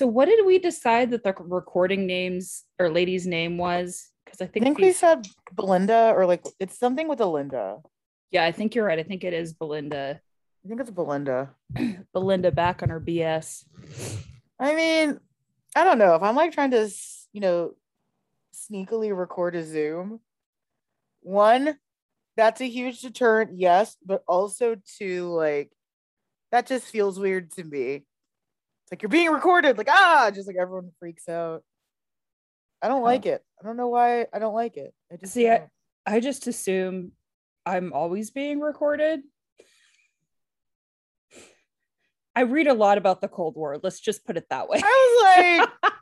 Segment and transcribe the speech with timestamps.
[0.00, 4.08] So what did we decide that the recording names or lady's name was?
[4.24, 7.82] Because I think, I think, we said Belinda or like it's something with a Linda.
[8.30, 8.98] yeah, I think you're right.
[8.98, 10.18] I think it is Belinda.
[10.64, 11.50] I think it's Belinda.
[12.14, 13.66] Belinda back on her BS.
[14.58, 15.20] I mean,
[15.76, 16.88] I don't know if I'm like trying to,
[17.34, 17.72] you know,
[18.54, 20.20] sneakily record a Zoom.
[21.20, 21.76] One,
[22.38, 25.70] that's a huge deterrent, yes, but also two, like
[26.52, 28.06] that just feels weird to me.
[28.90, 31.62] It's like you're being recorded, like ah, just like everyone freaks out.
[32.82, 33.44] I don't like it.
[33.60, 34.92] I don't know why I don't like it.
[35.12, 35.68] I just See, I-.
[36.04, 37.12] I just assume
[37.64, 39.20] I'm always being recorded.
[42.34, 43.78] I read a lot about the Cold War.
[43.80, 44.80] Let's just put it that way.
[44.82, 45.92] I was like,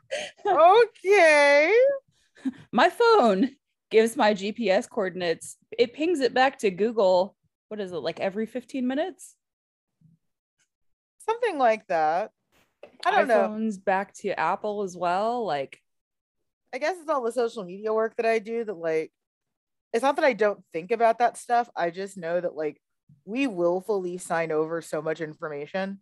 [1.05, 1.75] okay.
[2.71, 3.51] my phone
[3.91, 5.57] gives my GPS coordinates.
[5.77, 7.35] It pings it back to Google.
[7.67, 9.35] What is it like every 15 minutes?
[11.19, 12.31] Something like that.
[13.05, 13.49] I don't know.
[13.49, 15.45] iPhones back to Apple as well.
[15.45, 15.79] Like,
[16.73, 19.11] I guess it's all the social media work that I do that like
[19.91, 21.69] it's not that I don't think about that stuff.
[21.75, 22.79] I just know that like
[23.25, 25.99] we willfully sign over so much information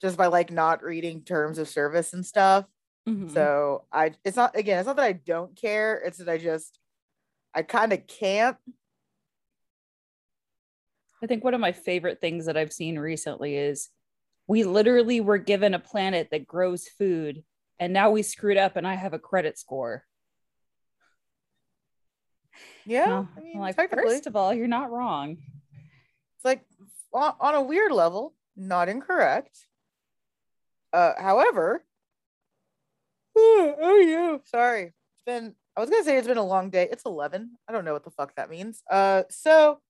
[0.00, 2.66] just by like not reading terms of service and stuff.
[3.08, 3.32] mhm.
[3.32, 6.78] So I it's not again, it's not that I don't care, it's that I just
[7.54, 8.56] I kind of can't.
[11.22, 13.88] I think one of my favorite things that I've seen recently is
[14.52, 17.42] we literally were given a planet that grows food,
[17.78, 20.04] and now we screwed up, and I have a credit score.
[22.84, 23.06] Yeah.
[23.06, 25.38] Well, I mean, like, first of all, you're not wrong.
[26.36, 26.66] it's like
[27.14, 29.58] on, on a weird level, not incorrect.
[30.92, 31.82] Uh, however,
[33.34, 34.82] oh, oh yeah, sorry.
[34.82, 35.54] It's been.
[35.74, 36.88] I was gonna say it's been a long day.
[36.92, 37.52] It's eleven.
[37.66, 38.82] I don't know what the fuck that means.
[38.90, 39.80] Uh, so,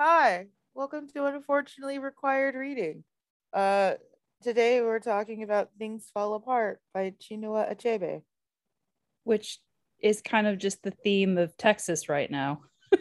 [0.00, 3.04] hi, welcome to unfortunately required reading.
[3.52, 3.94] Uh,
[4.42, 8.22] today we're talking about "Things Fall Apart" by Chinua Achebe.
[9.24, 9.58] which
[10.00, 12.62] is kind of just the theme of Texas right now.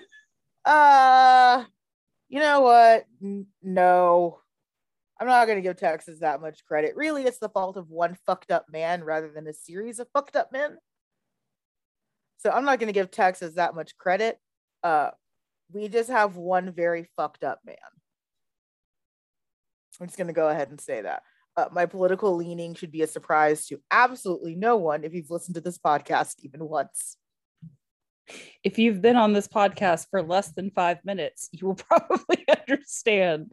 [0.66, 1.64] Uh,
[2.28, 3.06] you know what?
[3.24, 4.40] N- no,
[5.20, 6.96] I'm not going to give Texas that much credit.
[6.96, 10.36] Really, it's the fault of one fucked up man rather than a series of fucked
[10.36, 10.78] up men.
[12.38, 14.38] So I'm not going to give Texas that much credit.
[14.84, 15.12] Uh,
[15.72, 17.78] we just have one very fucked up man.
[20.00, 21.24] I'm just going to go ahead and say that.
[21.58, 25.56] Uh, my political leaning should be a surprise to absolutely no one if you've listened
[25.56, 27.18] to this podcast even once.
[28.64, 33.52] If you've been on this podcast for less than five minutes, you will probably understand.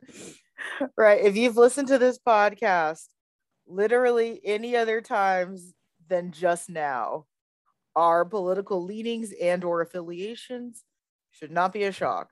[0.97, 3.07] right if you've listened to this podcast
[3.67, 5.73] literally any other times
[6.09, 7.27] than just now
[7.95, 10.85] our political leanings and or affiliations
[11.31, 12.29] should not be a shock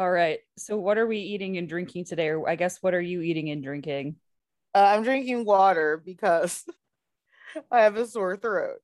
[0.00, 0.38] All right.
[0.56, 2.28] So, what are we eating and drinking today?
[2.28, 4.16] Or I guess, what are you eating and drinking?
[4.74, 6.64] uh, i'm drinking water because
[7.70, 8.78] i have a sore throat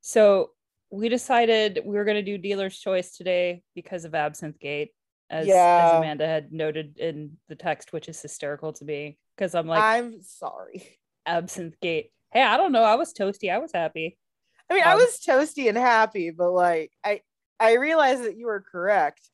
[0.00, 0.52] So,
[0.90, 4.92] we decided we were going to do dealer's choice today because of Absinthe Gate,
[5.28, 9.66] as, as Amanda had noted in the text, which is hysterical to me because I'm
[9.66, 12.10] like, i'm sorry Absinthe Gate.
[12.32, 12.84] Hey, I don't know.
[12.84, 13.52] I was toasty.
[13.52, 14.16] I was happy.
[14.70, 17.20] i mean i Um, was toasty and happy but like i
[17.60, 19.28] i realize that you were correct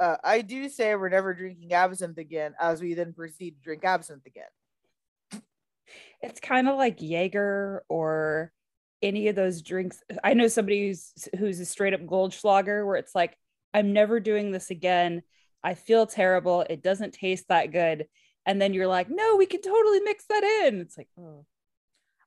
[0.00, 3.84] uh, i do say we're never drinking absinthe again as we then proceed to drink
[3.84, 5.42] absinthe again
[6.22, 8.50] It's kind of like Jaeger or
[9.02, 10.02] any of those drinks.
[10.24, 13.36] I know somebody who's who's a straight up Goldschlager where it's like,
[13.74, 15.22] I'm never doing this again.
[15.62, 16.64] I feel terrible.
[16.68, 18.06] It doesn't taste that good.
[18.46, 20.80] And then you're like, no, we can totally mix that in.
[20.80, 21.44] It's like, oh,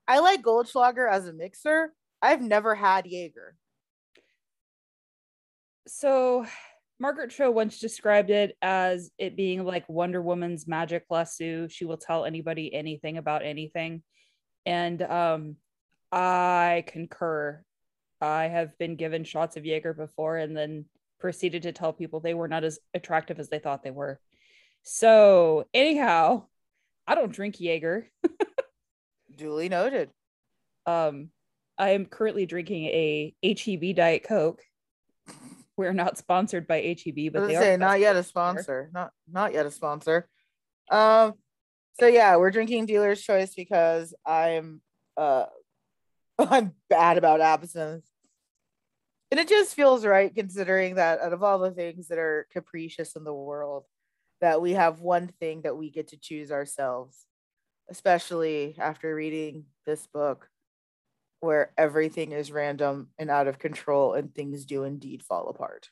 [0.08, 1.94] I like Goldschlager as a mixer.
[2.22, 3.56] I've never had Jaeger.
[5.88, 6.46] so
[7.00, 11.68] Margaret Cho once described it as it being like Wonder Woman's magic lasso.
[11.70, 14.03] She will tell anybody anything about anything.
[14.66, 15.56] And um,
[16.12, 17.64] I concur.
[18.22, 20.85] I have been given shots of Jaeger before and then
[21.20, 24.20] proceeded to tell people they were not as attractive as they thought they were.
[24.84, 26.47] So, anyhow,
[27.08, 28.09] I don't drink Jaeger.
[29.35, 30.09] Duly noted.
[30.85, 31.29] Um,
[31.78, 34.62] I am currently drinking a HEB Diet Coke.
[35.79, 38.64] We're not sponsored by HEB, but they gonna are not yet a sponsor.
[38.64, 38.90] sponsor.
[38.93, 40.28] Not not yet a sponsor.
[40.91, 41.35] Um
[41.97, 44.81] so yeah, we're drinking dealer's choice because I'm
[45.16, 45.46] uh
[46.37, 48.03] I'm bad about absinthe.
[49.31, 53.16] And it just feels right considering that out of all the things that are capricious
[53.16, 53.85] in the world,
[54.41, 57.25] that we have one thing that we get to choose ourselves,
[57.90, 60.49] especially after reading this book
[61.40, 65.90] where everything is random and out of control and things do indeed fall apart.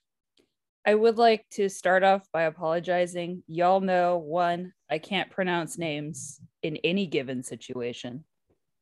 [0.85, 3.43] I would like to start off by apologizing.
[3.47, 6.39] Y'all know one, I can't pronounce names.
[6.63, 8.23] in any given situation.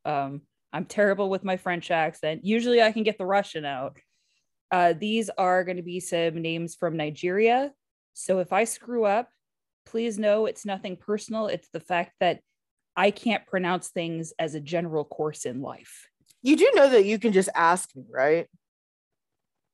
[0.06, 0.42] Um,
[0.72, 2.46] I'm terrible with my French accent.
[2.46, 3.98] Usually I can get the Russian out.
[4.72, 7.72] Uh, these are going to be some names from Nigeria.
[8.14, 9.30] So if I screw up,
[9.86, 11.48] please know it's nothing personal.
[11.48, 12.40] It's the fact that
[12.96, 16.08] I can't pronounce things as a general course in life.
[16.46, 18.48] You do know that you can just ask me, right?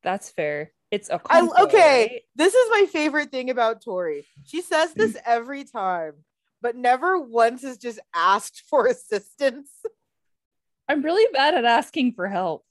[0.04, 0.72] That's fair.
[0.90, 2.02] It's a I, okay.
[2.02, 2.22] right?
[2.36, 4.26] This is my favorite thing about Tori.
[4.46, 5.22] She says this Mm.
[5.26, 6.14] every time,
[6.62, 9.70] but never once has just asked for assistance.
[10.88, 12.64] I'm really bad at asking for help.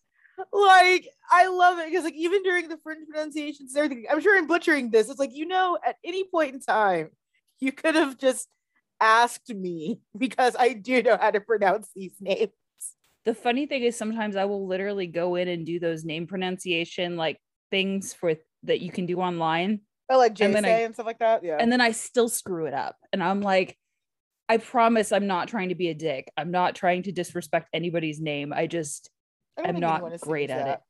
[0.50, 4.35] like I love it because like even during the French pronunciations and everything, I'm sure
[4.37, 5.11] I'm butchering this.
[5.11, 7.11] It's like you know, at any point in time,
[7.61, 8.49] you could have just
[8.99, 12.49] asked me because I do know how to pronounce these names.
[13.25, 17.17] The funny thing is sometimes I will literally go in and do those name pronunciation
[17.17, 17.38] like
[17.70, 18.34] things for
[18.64, 19.81] that you can do online
[20.11, 21.44] I like Jay And I- and stuff like that.
[21.44, 21.56] Yeah.
[21.61, 22.96] and then I still screw it up.
[23.12, 23.78] And I'm like,
[24.49, 26.32] I promise I'm not trying to be a dick.
[26.37, 28.52] I'm not trying to disrespect anybody's name.
[28.52, 29.08] I just
[29.56, 30.73] I I'm not great at that.
[30.78, 30.81] it.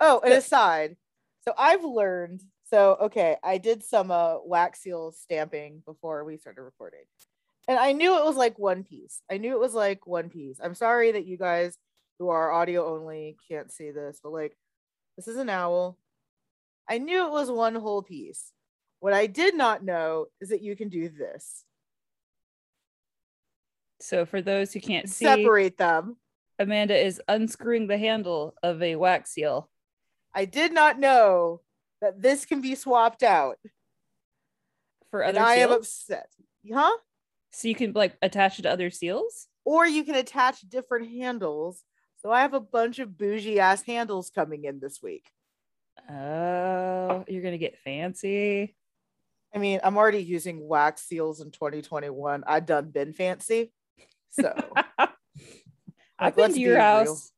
[0.00, 0.96] Oh, and But- aside,
[1.42, 2.40] so I've learned.
[2.64, 7.04] So okay, I did some uh, wax seal stamping before we started recording,
[7.68, 9.20] and I knew it was like one piece.
[9.30, 10.58] I knew it was like one piece.
[10.62, 11.76] I'm sorry that you guys
[12.18, 14.56] who are audio only can't see this, but like
[15.16, 15.98] this is an owl.
[16.88, 18.52] I knew it was one whole piece.
[19.00, 21.64] What I did not know is that you can do this.
[24.00, 26.16] So for those who can't see, Separate them.
[26.58, 29.68] Amanda is unscrewing the handle of a wax seal.
[30.34, 31.60] I did not know
[32.00, 33.58] that this can be swapped out.
[35.10, 36.28] For And other I am upset.
[36.72, 36.96] Huh?
[37.52, 39.46] So you can like attach it to other seals.
[39.64, 41.82] or you can attach different handles.
[42.22, 45.26] So I have a bunch of bougie ass handles coming in this week.
[46.10, 48.74] Oh, you're gonna get fancy.
[49.54, 52.44] I mean, I'm already using wax seals in 2021.
[52.46, 53.72] I done been fancy.
[54.30, 54.52] So
[56.18, 56.80] I've been to your be real.
[56.80, 57.32] house.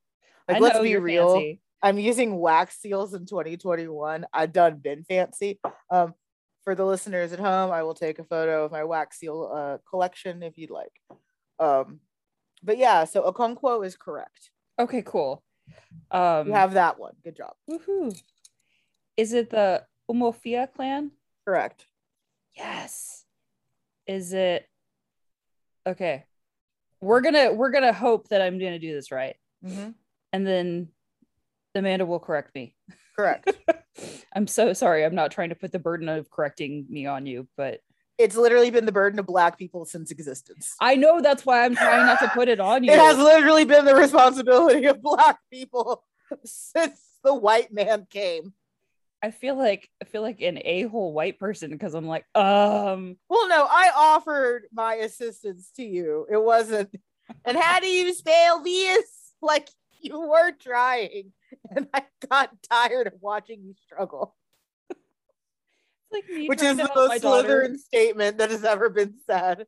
[0.48, 1.34] like I let's be real.
[1.34, 1.60] fancy.
[1.82, 4.26] I'm using wax seals in 2021.
[4.32, 5.60] I done been fancy.
[5.90, 6.14] Um
[6.64, 9.78] for the listeners at home, I will take a photo of my wax seal uh,
[9.88, 10.92] collection if you'd like.
[11.58, 12.00] Um
[12.62, 14.50] but yeah, so Okonkwo is correct.
[14.78, 15.42] Okay, cool.
[16.10, 17.14] Um, You have that one.
[17.24, 17.54] Good job.
[17.70, 18.14] woohoo.
[19.16, 21.12] Is it the Umuofia clan?
[21.46, 21.86] Correct.
[22.56, 23.24] Yes.
[24.06, 24.68] Is it
[25.86, 26.24] okay?
[27.00, 29.94] We're gonna we're gonna hope that I'm gonna do this right, Mhm.
[30.32, 30.88] and then
[31.74, 32.74] Amanda will correct me.
[33.20, 33.52] Correct.
[34.34, 35.04] I'm so sorry.
[35.04, 37.80] I'm not trying to put the burden of correcting me on you, but
[38.18, 40.74] it's literally been the burden of black people since existence.
[40.80, 42.92] I know that's why I'm trying not to put it on you.
[42.92, 46.04] It has literally been the responsibility of black people
[46.44, 48.54] since the white man came.
[49.22, 53.48] I feel like I feel like an a-hole white person because I'm like, um, Well,
[53.48, 56.26] no, I offered my assistance to you.
[56.30, 56.94] It wasn't.
[57.44, 59.34] And how do you spell this?
[59.42, 59.68] Like
[60.02, 61.32] you were trying,
[61.74, 64.36] and I got tired of watching you struggle,
[66.12, 67.22] like me which is the most.
[67.22, 69.66] Slytherin statement that has ever been said.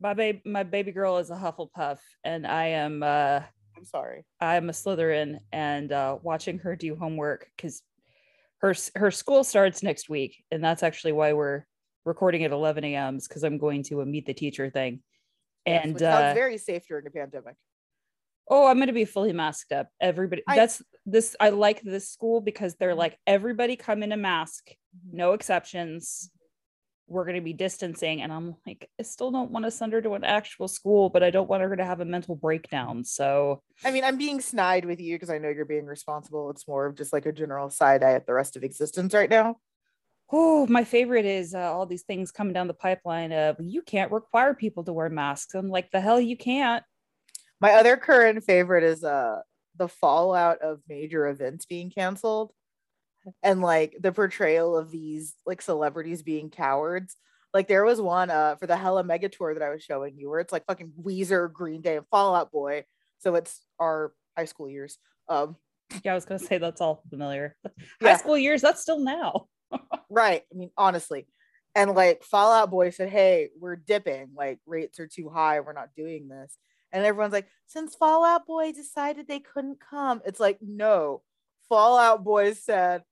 [0.00, 3.40] My baby, my baby girl is a Hufflepuff, and I am uh
[3.76, 4.24] I'm sorry.
[4.40, 7.82] I'm a Slytherin, and uh, watching her do homework because
[8.58, 11.64] her her school starts next week, and that's actually why we're
[12.04, 13.18] recording at 11 a.m.
[13.18, 15.00] because I'm going to a meet the teacher thing,
[15.66, 17.56] Yes, and uh, very safe during the pandemic.
[18.50, 19.88] Oh, I'm going to be fully masked up.
[20.00, 21.36] Everybody, I- that's this.
[21.40, 22.98] I like this school because they're Mhm.
[22.98, 25.14] like everybody come in a mask, Mhm.
[25.14, 26.30] no exceptions.
[27.06, 30.02] We're going to be distancing, and I'm like, I still don't want to send her
[30.02, 33.02] to an actual school, but I don't want her to have a mental breakdown.
[33.04, 36.50] So I mean, I'm being snide with you because I know you're being responsible.
[36.50, 39.30] It's more of just like a general side eye at the rest of existence right
[39.30, 39.56] now.
[40.32, 44.12] Oh, my favorite is uh, all these things coming down the pipeline of you can't
[44.12, 45.54] require people to wear masks.
[45.56, 46.84] I'm like, the hell you can't.
[47.60, 49.40] My other current favorite is uh
[49.76, 52.52] the fallout of major events being canceled
[53.42, 57.16] and like the portrayal of these like celebrities being cowards.
[57.52, 60.30] Like there was one uh for the Hella Mega Tour that I was showing you
[60.30, 62.84] where it's like fucking Weezer, Green Day, and Fall Out Boy.
[63.18, 64.98] So it's our high school years.
[65.28, 65.56] Um
[66.04, 67.56] Yeah, I was gonna say that's all familiar.
[68.00, 68.12] Yeah.
[68.12, 69.46] High school years, that's still now.
[70.10, 70.42] right.
[70.52, 71.26] I mean, honestly.
[71.74, 75.72] And like Fall Out Boy said, Hey, we're dipping, like rates are too high, we're
[75.72, 76.56] not doing this.
[76.92, 81.22] And everyone's like, since Fall Out Boy decided they couldn't come, it's like, no,
[81.68, 83.02] Fall Out Boy said,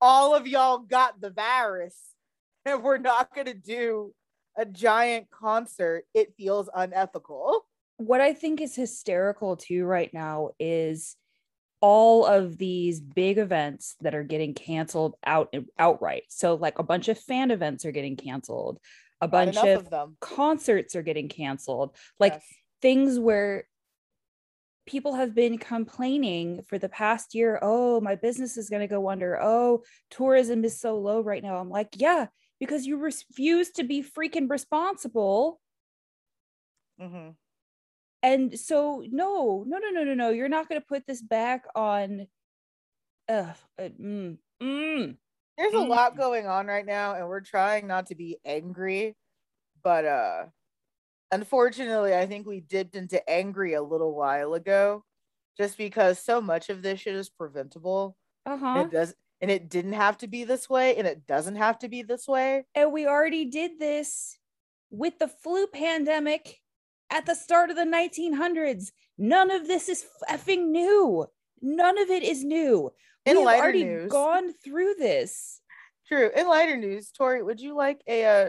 [0.00, 1.96] all of y'all got the virus,
[2.64, 4.14] and we're not gonna do
[4.56, 6.04] a giant concert.
[6.14, 7.64] It feels unethical.
[7.96, 11.16] What I think is hysterical too right now is
[11.80, 16.24] all of these big events that are getting canceled out outright.
[16.28, 18.78] So like a bunch of fan events are getting canceled.
[19.20, 20.16] A bunch of, of them.
[20.20, 21.96] concerts are getting canceled.
[22.20, 22.42] Like Yes.
[22.80, 23.64] Things where
[24.86, 29.10] people have been complaining for the past year oh my business is going to go
[29.10, 32.26] under oh tourism is so low right now i'm like yeah
[32.58, 35.60] because you refuse to be freaking responsible
[37.00, 37.34] Mhm.
[38.22, 41.64] and so no no no no no no you're not going to put this back
[41.74, 42.26] on
[43.28, 45.16] uh, mm, mm.
[45.58, 46.16] There's a lot Mm.
[46.16, 49.16] going on right now, and we're trying not to be angry,
[49.82, 50.46] but uh
[51.30, 55.04] unfortunately, I think we dipped into angry a little while ago,
[55.56, 58.16] just because so much of this shit is preventable.
[58.46, 61.78] uh-huh It does and it didn't have to be this way, and it doesn't have
[61.80, 62.64] to be this way.
[62.74, 64.36] and we already did this
[64.90, 66.60] with the flu pandemic
[67.10, 68.90] at the start of the 1900s.
[69.16, 71.26] None of this is effing new.
[71.60, 72.90] None of it is new.
[73.26, 75.60] In we have already news, gone through this.
[76.06, 76.30] true.
[76.34, 78.48] In lighter news, Tori, would you like a uh,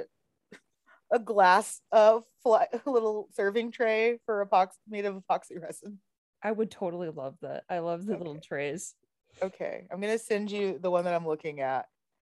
[1.12, 6.00] a glass of fly, a little serving tray for epoxy made of epoxy resin?
[6.42, 7.64] I would totally love that.
[7.70, 8.94] I love the little trays.
[9.42, 11.86] Okay, I'm gonna send you the one that I'm looking at,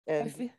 [0.09, 0.51] I and feel,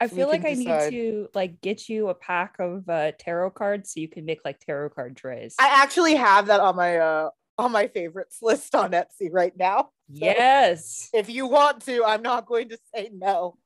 [0.00, 0.92] I feel like I decide.
[0.92, 4.40] need to like get you a pack of uh, tarot cards so you can make
[4.44, 5.54] like tarot card trays.
[5.58, 9.90] I actually have that on my uh on my favorites list on Etsy right now.
[10.08, 11.10] yes.
[11.12, 13.56] If you want to, I'm not going to say no.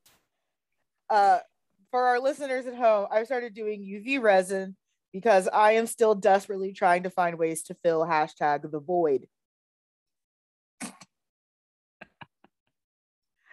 [1.11, 1.40] Uh
[1.92, 4.75] for our listeners at home, I've started doing UV resin
[5.12, 9.28] because I am still desperately trying to find ways to fill hashtag the void.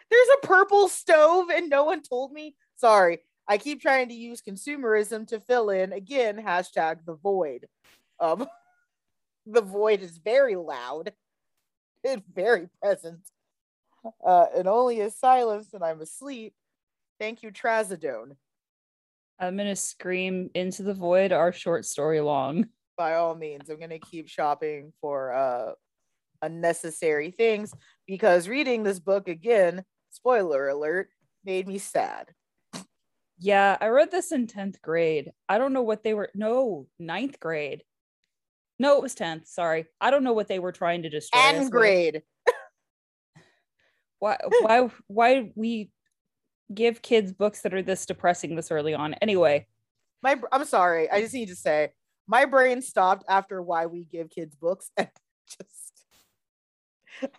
[0.10, 2.56] There's a purple stove and no one told me.
[2.78, 7.68] Sorry, I keep trying to use consumerism to fill in again hashtag the void.
[8.22, 8.48] Um,
[9.46, 11.12] the void is very loud
[12.08, 13.20] and very present.
[14.26, 16.54] Uh, and only is silence when I'm asleep.
[17.20, 18.36] Thank you, Trazodone.
[19.40, 22.68] I'm gonna scream into the void our short story long.
[22.98, 25.72] By all means, I'm gonna keep shopping for uh
[26.42, 27.74] unnecessary things
[28.08, 31.10] because reading this book again, spoiler alert,
[31.44, 32.28] made me sad.
[33.38, 35.32] Yeah, I read this in 10th grade.
[35.48, 37.84] I don't know what they were no, ninth grade.
[38.80, 39.48] No, it was 10th.
[39.48, 39.86] Sorry.
[40.00, 41.40] I don't know what they were trying to destroy.
[41.40, 42.24] And grade.
[44.20, 45.92] Why why why we
[46.74, 49.14] give kids books that are this depressing this early on.
[49.16, 49.68] Anyway,
[50.22, 51.90] My I'm sorry, I just need to say
[52.28, 55.10] my brain stopped after why we give kids books and
[55.48, 55.94] just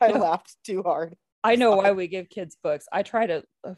[0.00, 0.18] I No.
[0.18, 1.16] laughed too hard.
[1.42, 2.86] I know why we give kids books.
[2.92, 3.74] I try to uh,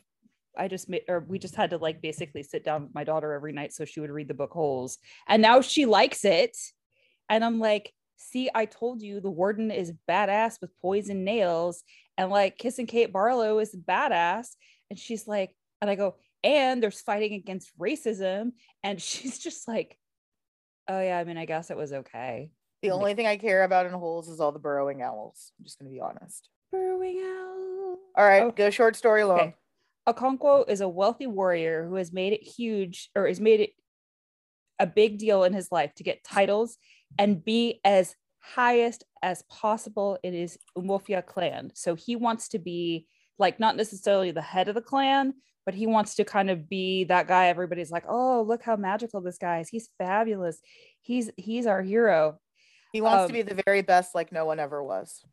[0.56, 3.32] I just made or we just had to like basically sit down with my daughter
[3.32, 4.98] every night so she would read the book holes.
[5.28, 6.56] And now she likes it.
[7.28, 11.84] And I'm like, see, I told you the warden is badass with poison nails.
[12.18, 14.48] And like kissing Kate Barlow is badass.
[14.92, 18.52] And she's like, and I go, and there's fighting against racism.
[18.84, 19.96] And she's just like,
[20.86, 22.50] oh yeah, I mean, I guess it was okay.
[22.82, 25.52] The only thing I care about in holes is all the burrowing owls.
[25.58, 26.50] I'm just gonna be honest.
[26.70, 27.96] Burrowing out.
[28.18, 29.40] All right, Oh, go short story long.
[29.40, 29.54] Okay.
[30.06, 33.70] Okonkwo is a wealthy warrior who has made it huge or has made it
[34.78, 36.76] a big deal in his life to get titles
[37.18, 41.70] and be as highest as possible in his Umuofia clan.
[41.74, 43.06] So he wants to be
[43.38, 45.34] like not necessarily the head of the clan,
[45.64, 49.20] but he wants to kind of be that guy everybody's like, "Oh, look how magical
[49.20, 49.68] this guy is.
[49.68, 50.60] He's fabulous.
[51.00, 52.38] He's he's our hero."
[52.92, 55.24] He wants Um, to be the very best, like no one ever was.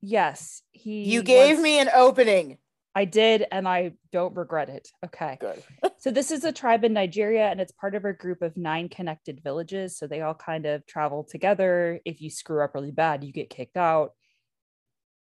[0.00, 2.58] Yes, he You gave wants- me an opening.
[2.94, 4.88] I did and I don't regret it.
[5.04, 5.38] Okay.
[5.40, 5.62] Good.
[6.02, 8.88] So this is a tribe in Nigeria and it's part of a group of nine
[8.88, 9.96] connected villages.
[9.96, 12.00] So they all kind of travel together.
[12.04, 14.10] If you screw up really bad, you get kicked out.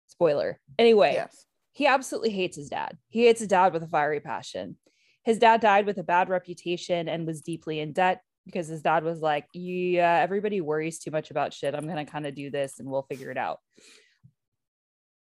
[0.08, 0.60] Spoiler.
[0.78, 1.45] Anyway, Yes.
[1.76, 2.96] He absolutely hates his dad.
[3.10, 4.78] He hates his dad with a fiery passion.
[5.24, 9.04] His dad died with a bad reputation and was deeply in debt because his dad
[9.04, 11.74] was like, Yeah, everybody worries too much about shit.
[11.74, 13.58] I'm going to kind of do this and we'll figure it out.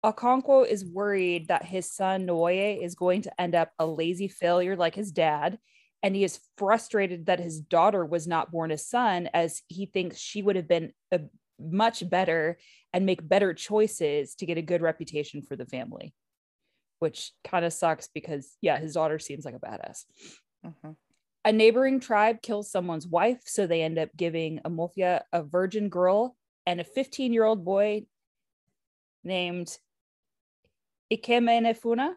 [0.06, 4.76] Okonkwo is worried that his son Nwoye is going to end up a lazy failure
[4.76, 5.58] like his dad.
[6.04, 10.20] And he is frustrated that his daughter was not born a son, as he thinks
[10.20, 11.22] she would have been a,
[11.60, 12.58] much better
[12.94, 16.14] and make better choices to get a good reputation for the family,
[17.00, 20.06] which kind of sucks because, yeah, his daughter seems like a badass.
[20.66, 20.96] Mhm.
[21.46, 26.36] A neighboring tribe kills someone's wife, so they end up giving Amofia a virgin girl
[26.66, 28.06] and a 15 year old boy
[29.24, 29.78] named
[31.12, 32.16] Ikemenefuna.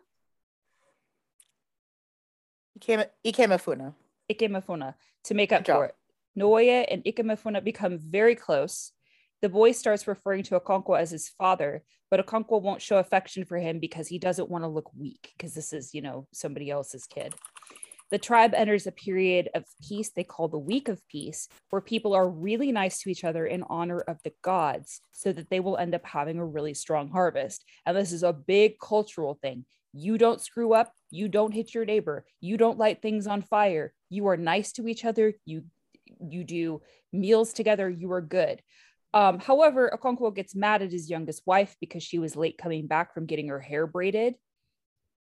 [2.78, 3.94] Ikeme, Ikemefuna.
[4.30, 4.94] Ikemefuna
[5.25, 5.96] to make up for it.
[6.38, 8.92] Nwoye and Ikemefuna become very close.
[9.42, 13.59] The boy starts referring to Okonkwo as his father, but Okonkwo won't show affection for
[13.59, 17.06] him because he doesn't want to look weak because this is, you know, somebody else's
[17.06, 17.35] kid.
[18.11, 22.12] The tribe enters a period of peace they call the Week of Peace, where people
[22.12, 25.76] are really nice to each other in honor of the gods so that they will
[25.76, 27.64] end up having a really strong harvest.
[27.87, 29.64] And this is a big cultural thing.
[29.92, 33.92] You don't screw up, you don't hit your neighbor, you don't light things on fire.
[34.09, 35.64] You are nice to each other, you
[36.20, 36.82] you do
[37.12, 38.61] meals together, you are good.
[39.12, 43.12] Um, however, Okonkwo gets mad at his youngest wife because she was late coming back
[43.12, 44.36] from getting her hair braided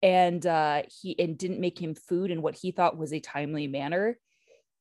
[0.01, 3.67] and uh, he and didn't make him food in what he thought was a timely
[3.67, 4.17] manner.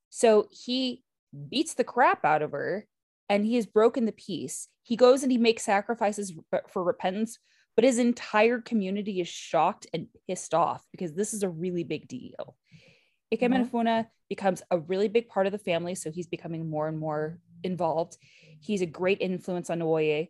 [0.09, 1.03] So he
[1.49, 2.85] beats the crap out of her
[3.29, 4.67] and he has broken the peace.
[4.83, 6.33] He goes and he makes sacrifices
[6.69, 7.39] for repentance,
[7.75, 12.07] but his entire community is shocked and pissed off because this is a really big
[12.07, 12.57] deal.
[13.33, 14.07] Ikemenefuna mm-hmm.
[14.29, 18.17] becomes a really big part of the family, so he's becoming more and more involved.
[18.59, 20.29] He's a great influence on Oye.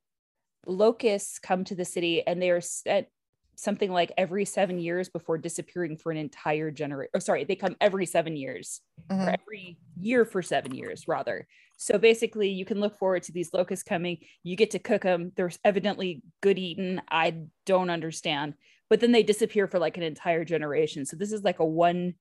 [0.65, 3.09] Locusts come to the city and they are set
[3.55, 7.11] something like every seven years before disappearing for an entire generation.
[7.13, 9.21] Oh, sorry, they come every seven years, mm-hmm.
[9.21, 11.47] or every year for seven years, rather.
[11.77, 14.19] So basically, you can look forward to these locusts coming.
[14.43, 15.31] You get to cook them.
[15.35, 17.01] They're evidently good eaten.
[17.09, 18.55] I don't understand,
[18.89, 21.05] but then they disappear for like an entire generation.
[21.05, 22.15] So this is like a one.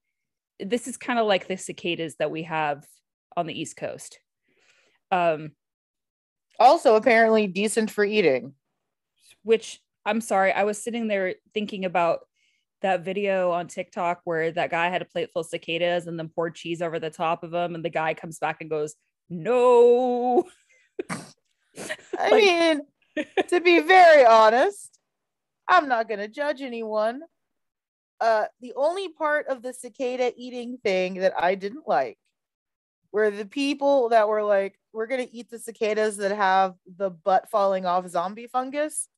[0.60, 2.84] This is kind of like the cicadas that we have
[3.36, 4.18] on the East Coast.
[5.12, 5.52] Um,
[6.58, 8.54] also, apparently decent for eating.
[9.44, 12.20] Which I'm sorry, I was sitting there thinking about
[12.80, 16.28] that video on TikTok where that guy had a plate full of cicadas and then
[16.28, 18.94] poured cheese over the top of them, and the guy comes back and goes,
[19.28, 20.48] "No."
[21.10, 21.20] I
[22.30, 22.80] like, mean,
[23.48, 24.98] to be very honest,
[25.68, 27.20] I'm not gonna judge anyone.
[28.20, 32.18] Uh, the only part of the cicada eating thing that I didn't like
[33.12, 37.50] were the people that were like, "We're gonna eat the cicadas that have the butt
[37.50, 39.08] falling off zombie fungus."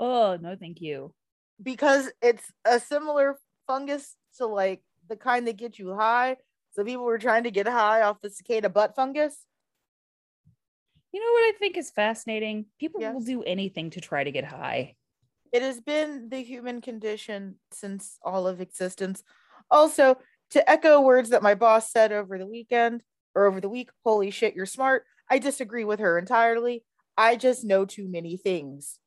[0.00, 1.14] Oh, no, thank you.
[1.62, 6.36] Because it's a similar fungus to like the kind that get you high.
[6.72, 9.46] So people were trying to get high off the cicada butt fungus.
[11.12, 12.66] You know what I think is fascinating?
[12.80, 13.14] People yes.
[13.14, 14.96] will do anything to try to get high.
[15.52, 19.22] It has been the human condition since all of existence.
[19.70, 20.16] Also,
[20.50, 23.02] to echo words that my boss said over the weekend
[23.34, 25.04] or over the week, holy shit, you're smart.
[25.30, 26.84] I disagree with her entirely.
[27.16, 28.98] I just know too many things.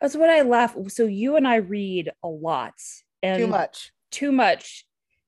[0.00, 0.76] That's what I laugh.
[0.88, 2.74] So you and I read a lot
[3.22, 3.92] and too much.
[4.10, 4.84] Too much.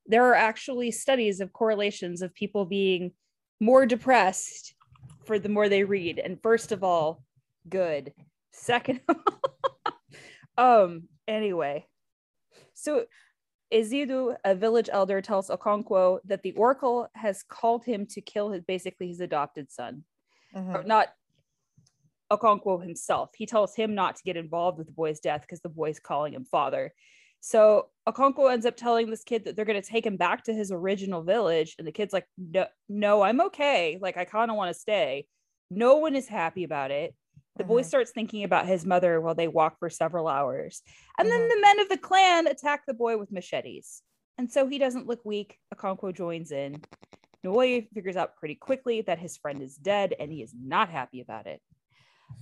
[0.07, 3.13] There are actually studies of correlations of people being
[3.61, 4.75] more depressed
[5.25, 6.19] for the more they read.
[6.19, 7.23] And first of all,
[7.69, 8.13] good.
[8.53, 9.01] Second,
[10.59, 11.87] um, anyway.
[12.75, 13.05] So
[13.73, 18.63] Ezeudu, a village elder, tells Okonkwo that the oracle has called him to kill his
[18.63, 20.05] basically his adopted son.
[20.55, 20.87] Mm-hmm.
[20.89, 21.09] not
[22.33, 23.31] Okonkwo himself.
[23.37, 26.35] He tells him not to get involved with the boy's death because the boy's calling
[26.35, 26.93] him father.
[27.41, 30.55] So Okonkwo ends up telling this kid that they're going to take him back to
[30.55, 31.75] his original village.
[31.79, 33.99] And the kid's like, no, no I'm okay.
[34.01, 35.27] Like, I kind of want to stay.
[35.71, 37.15] No one is happy about it.
[37.61, 37.89] The boy mm-hmm.
[37.89, 40.81] starts thinking about his mother while they walk for several hours.
[41.19, 41.39] And mm-hmm.
[41.39, 44.01] then the men of the clan attack the boy with machetes.
[44.39, 45.59] And so he doesn't look weak.
[45.75, 46.81] Okonkwo joins in.
[47.45, 51.21] Nwoye figures out pretty quickly that his friend is dead and he is not happy
[51.21, 51.61] about it.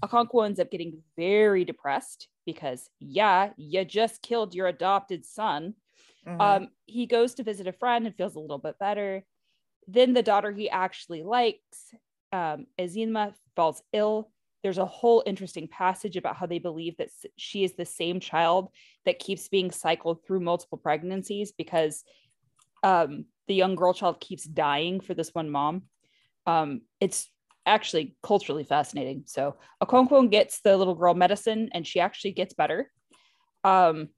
[0.04, 5.74] Okonkwo ends up getting very depressed because, yeah, you just killed your adopted son.
[6.28, 6.40] Mm-hmm.
[6.40, 9.24] Um, he goes to visit a friend and feels a little bit better.
[9.88, 11.92] Then the daughter he actually likes,
[12.32, 14.30] um, Ezinma, falls ill.
[14.62, 18.70] There's a whole interesting passage about how they believe that she is the same child
[19.04, 22.04] that keeps being cycled through multiple pregnancies because
[22.82, 25.82] um, the young girl child keeps dying for this one mom.
[26.46, 27.30] Um, it's
[27.66, 29.24] actually culturally fascinating.
[29.26, 32.90] So Okonkwo gets the little girl medicine and she actually gets better.
[33.64, 34.08] Um,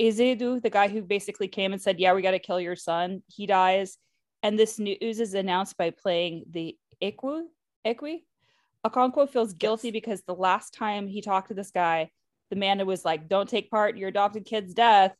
[0.00, 3.22] Ezeudu, the guy who basically came and said, Yeah, we got to kill your son,
[3.26, 3.98] he dies.
[4.42, 7.42] And this news is announced by playing the ekwe.
[7.86, 8.22] ekwe.
[8.88, 12.10] Okonkwo feels guilty because the last time he talked to this guy,
[12.50, 15.14] the man was like, Don't take part in your adopted kid's death.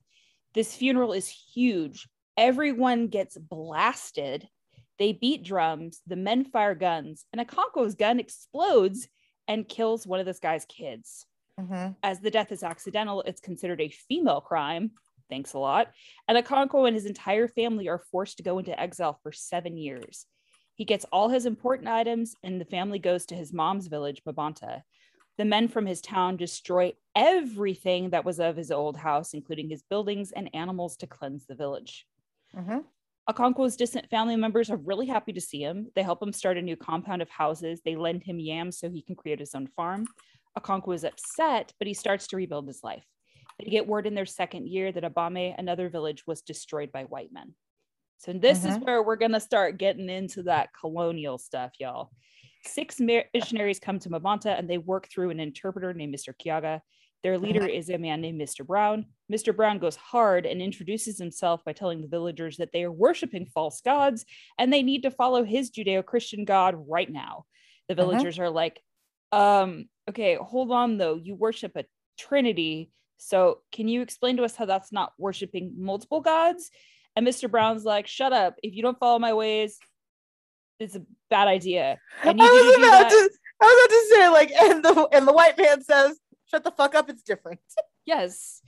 [0.55, 2.09] This funeral is huge.
[2.37, 4.49] Everyone gets blasted
[4.99, 9.09] they beat drums, the men fire guns, and Okonkwo's gun explodes
[9.47, 11.25] and kills one of this guy's kids.
[11.59, 11.93] Mm-hmm.
[12.03, 14.93] As the death is accidental, it's considered a female crime.
[15.31, 15.93] Thanks a lot.
[16.27, 20.27] And Okonkwo and his entire family are forced to go into exile for seven years.
[20.79, 24.83] He gets all his important items, and the family goes to his mom's village, Mabanta.
[25.37, 29.83] The men from his town destroy everything that was of his old house, including his
[29.83, 32.07] buildings and animals, to cleanse the village.
[32.57, 32.79] Mm-hmm.
[33.29, 35.91] Okonkwo's distant family members are really happy to see him.
[35.97, 37.81] They help him start a new compound of houses.
[37.85, 40.07] They lend him yams so he can create his own farm.
[40.57, 43.05] Okonkwo is upset, but he starts to rebuild his life.
[43.59, 47.33] They get word in their second year that Abame, another village, was destroyed by white
[47.33, 47.55] men.
[48.19, 48.69] So this mm-hmm.
[48.69, 52.11] is where we're gonna start getting into that colonial stuff, y'all.
[52.65, 56.35] Six missionaries come to Mabanta and they work through an interpreter named Mr.
[56.35, 56.81] Kiaga.
[57.23, 57.71] Their leader mm-hmm.
[57.71, 58.67] is a man named Mr.
[58.67, 59.07] Brown.
[59.33, 59.55] Mr.
[59.55, 63.81] Brown goes hard and introduces himself by telling the villagers that they are worshiping false
[63.81, 64.25] gods
[64.59, 67.45] and they need to follow his Judeo Christian God right now.
[67.89, 68.03] The mm-hmm.
[68.03, 68.45] villagers mm-hmm.
[68.45, 68.81] are like,
[69.33, 71.17] um, okay, hold on though.
[71.17, 71.85] You worship a
[72.19, 72.91] trinity.
[73.17, 76.71] So can you explain to us how that's not worshiping multiple gods?
[77.19, 77.51] And Mr.
[77.51, 78.61] Brown's like, shut up.
[78.63, 79.77] If you don't follow my ways,
[80.79, 81.99] it's a bad idea.
[82.23, 85.33] I, I was about to I was about to say, like, and the and the
[85.33, 86.17] white man says,
[86.49, 87.59] shut the fuck up, it's different.
[88.07, 88.63] yes.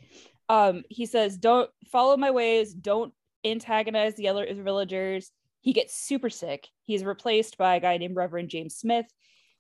[0.49, 5.31] Um, he says, don't follow my ways, don't antagonize the other villagers.
[5.61, 6.67] He gets super sick.
[6.83, 9.07] He's replaced by a guy named Reverend James Smith,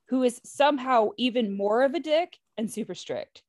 [0.09, 3.44] who is somehow even more of a dick and super strict.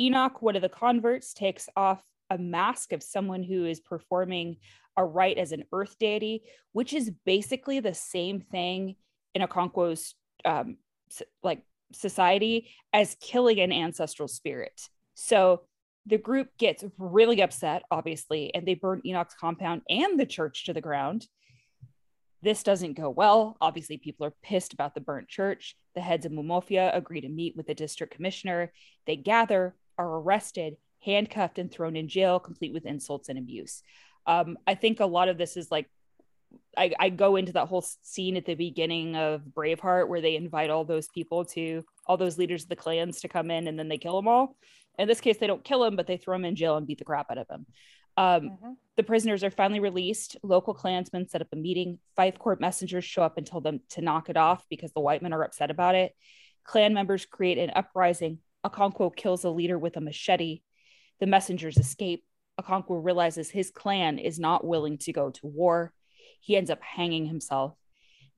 [0.00, 4.56] Enoch, one of the converts, takes off a mask of someone who is performing
[4.96, 8.96] a rite as an earth deity, which is basically the same thing
[9.34, 10.14] in Okonkwo's
[10.44, 10.76] um,
[11.42, 11.62] like
[11.92, 14.80] society as killing an ancestral spirit.
[15.14, 15.62] So
[16.06, 20.72] the group gets really upset, obviously, and they burn Enoch's compound and the church to
[20.72, 21.26] the ground.
[22.42, 23.56] This doesn't go well.
[23.60, 25.76] Obviously, people are pissed about the burnt church.
[25.94, 28.72] The heads of Mumofia agree to meet with the district commissioner.
[29.06, 33.82] They gather, are arrested, handcuffed, and thrown in jail, complete with insults and abuse.
[34.26, 35.88] Um, I think a lot of this is like
[36.76, 40.70] I, I go into that whole scene at the beginning of Braveheart where they invite
[40.70, 43.88] all those people to all those leaders of the clans to come in and then
[43.88, 44.56] they kill them all.
[44.98, 46.98] In this case, they don't kill him, but they throw him in jail and beat
[46.98, 47.66] the crap out of him.
[48.16, 48.72] Um, mm-hmm.
[48.96, 50.36] The prisoners are finally released.
[50.42, 51.98] Local clansmen set up a meeting.
[52.16, 55.22] Five court messengers show up and tell them to knock it off because the white
[55.22, 56.14] men are upset about it.
[56.64, 58.38] Clan members create an uprising.
[58.66, 60.60] Okonkwo kills a leader with a machete.
[61.20, 62.24] The messengers escape.
[62.60, 65.92] Okonkwo realizes his clan is not willing to go to war.
[66.40, 67.74] He ends up hanging himself.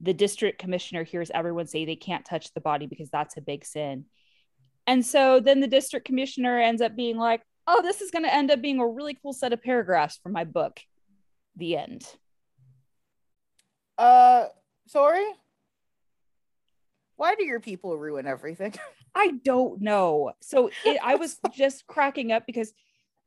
[0.00, 3.64] The district commissioner hears everyone say they can't touch the body because that's a big
[3.64, 4.06] sin.
[4.86, 8.34] And so then the district commissioner ends up being like, oh, this is going to
[8.34, 10.80] end up being a really cool set of paragraphs for my book.
[11.56, 12.04] The end.
[13.96, 14.46] Uh,
[14.86, 15.26] sorry?
[17.16, 18.74] Why do your people ruin everything?
[19.14, 20.32] I don't know.
[20.40, 22.72] So it, I was just cracking up because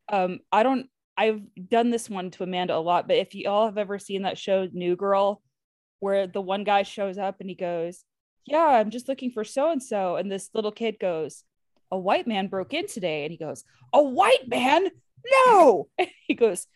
[0.08, 3.66] um I don't I've done this one to Amanda a lot, but if you all
[3.66, 5.42] have ever seen that show New Girl
[6.00, 8.04] where the one guy shows up and he goes,
[8.44, 11.44] "Yeah, I'm just looking for so and so." And this little kid goes,
[11.90, 14.88] "A white man broke in today." And he goes, "A white man?
[15.46, 16.66] No." And he goes,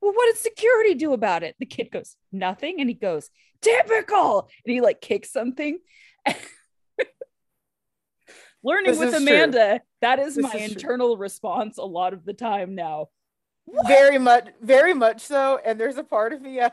[0.00, 4.48] "Well, what did security do about it?" The kid goes, "Nothing." And he goes, "Typical."
[4.64, 5.78] And he like kicks something.
[8.62, 9.86] learning this with Amanda, true.
[10.02, 11.22] that is this my is internal true.
[11.22, 13.08] response a lot of the time now.
[13.64, 13.86] What?
[13.86, 15.60] Very much, very much so.
[15.64, 16.70] And there's a part of me uh,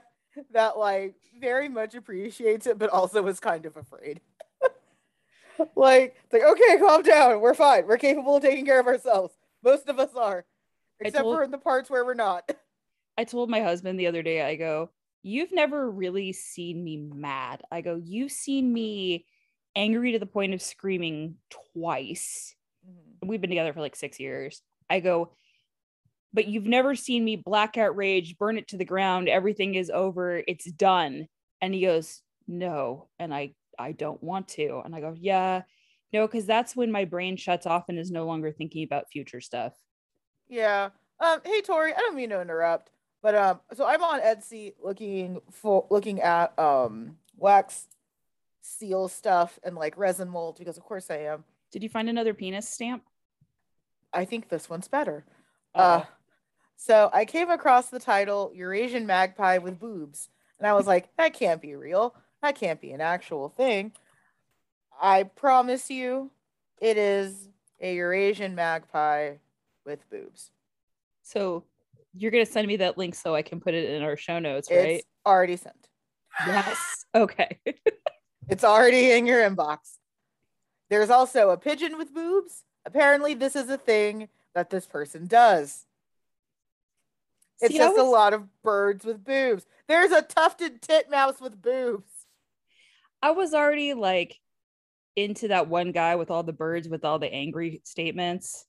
[0.52, 4.22] that like very much appreciates it, but also is kind of afraid.
[5.76, 7.40] like, like, okay, calm down.
[7.40, 7.88] We're fine.
[7.88, 9.34] We're capable of taking care of ourselves.
[9.64, 10.46] Most of us are,
[11.00, 12.50] except told, for in the parts where we're not.
[13.18, 14.90] I told my husband the other day, I go,
[15.24, 17.64] You've never really seen me mad.
[17.72, 19.26] I go, You've seen me
[19.78, 21.36] angry to the point of screaming
[21.74, 22.56] twice.
[22.86, 23.28] Mm-hmm.
[23.30, 24.62] We've been together for like six years.
[24.90, 25.32] I go,
[26.34, 30.44] but you've never seen me blackout rage, burn it to the ground, everything is over,
[30.48, 31.28] it's done.
[31.62, 33.08] And he goes, No.
[33.20, 34.82] And I I don't want to.
[34.84, 35.62] And I go, Yeah,
[36.12, 39.42] no, because that's when my brain shuts off and is no longer thinking about future
[39.42, 39.74] stuff.
[40.50, 40.90] Yeah.
[41.20, 45.40] Um, hey Tori, I don't mean to interrupt, but um, so I'm on Etsy looking
[45.52, 47.88] for looking at um wax
[48.68, 51.44] seal stuff and like resin mold because of course I am.
[51.72, 53.04] Did you find another penis stamp?
[54.14, 55.26] I think this one's better.
[55.76, 56.04] Uh,
[56.76, 61.34] so I came across the title Eurasian Magpie with Boobs, and I was like, that
[61.34, 62.16] can't be real.
[62.42, 63.92] That can't be an actual thing.
[65.00, 66.32] I promise you,
[66.80, 67.50] it is
[67.80, 69.34] a Eurasian magpie
[69.86, 70.52] with boobs.
[71.22, 71.64] So
[72.14, 74.70] you're gonna send me that link so I can put it in our show notes,
[74.72, 74.98] right?
[74.98, 75.90] It's already sent.
[76.46, 77.06] Yes.
[77.14, 77.60] Okay.
[78.50, 79.98] It's already in your inbox.
[80.90, 82.64] There's also a pigeon with boobs.
[82.86, 85.86] Apparently, this is a thing that this person does.
[87.60, 88.08] It's See, just was...
[88.08, 89.66] a lot of birds with boobs.
[89.88, 92.10] There's a tufted titmouse with boobs.
[93.22, 94.40] I was already like
[95.16, 98.66] into that one guy with all the birds with all the angry statements.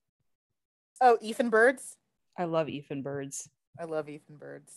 [1.00, 1.96] Oh, Ethan Birds?
[2.36, 3.48] I love Ethan Birds.
[3.78, 4.72] I love Ethan Birds.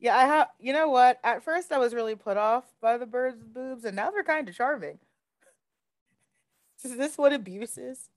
[0.00, 0.48] Yeah, I have.
[0.58, 1.20] You know what?
[1.22, 4.24] At first, I was really put off by the birds' with boobs, and now they're
[4.24, 4.98] kind of charming.
[6.84, 8.08] Is this what abuse is?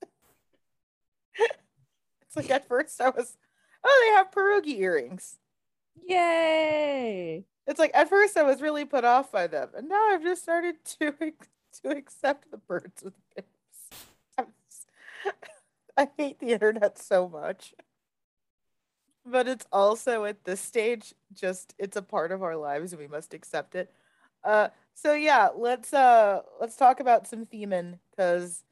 [1.38, 3.36] it's like at first I was,
[3.84, 5.38] oh, they have pierogi earrings.
[6.06, 7.44] Yay!
[7.66, 10.42] It's like at first I was really put off by them, and now I've just
[10.42, 11.12] started to
[11.82, 14.86] to accept the birds with boobs.
[15.96, 17.74] I hate the internet so much
[19.26, 23.08] but it's also at this stage just it's a part of our lives and we
[23.08, 23.92] must accept it.
[24.42, 28.62] Uh so yeah let's uh let's talk about some themen because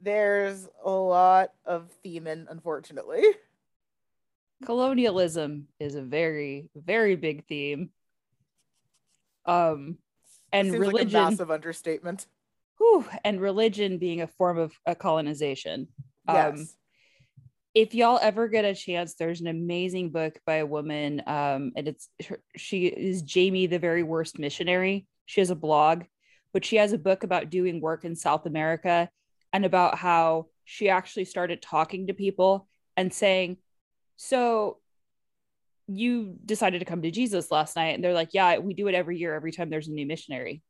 [0.00, 3.22] there's a lot of themen unfortunately.
[4.64, 7.90] Colonialism is a very very big theme.
[9.44, 9.98] Um
[10.52, 12.26] and religion like a massive understatement.
[12.78, 15.88] Whew, and religion being a form of a colonization.
[16.28, 16.58] Yes.
[16.58, 16.66] um
[17.76, 21.86] if y'all ever get a chance, there's an amazing book by a woman, um, and
[21.86, 22.08] it's
[22.56, 25.06] she is Jamie, the very worst missionary.
[25.26, 26.04] She has a blog,
[26.54, 29.10] but she has a book about doing work in South America
[29.52, 33.58] and about how she actually started talking to people and saying,
[34.16, 34.80] "So,
[35.86, 38.94] you decided to come to Jesus last night?" And they're like, "Yeah, we do it
[38.94, 39.34] every year.
[39.34, 40.62] Every time there's a new missionary."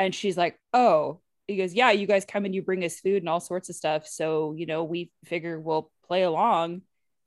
[0.00, 3.22] And she's like, "Oh, he goes, Yeah, you guys come and you bring us food
[3.22, 4.06] and all sorts of stuff.
[4.06, 6.82] So, you know, we figure we'll play along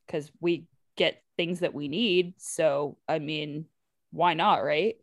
[0.06, 2.34] because we get things that we need.
[2.38, 3.66] So, I mean,
[4.12, 4.64] why not?
[4.64, 4.96] Right.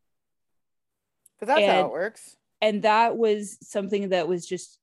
[1.39, 2.37] Because that's and, how it works.
[2.61, 4.79] And that was something that was just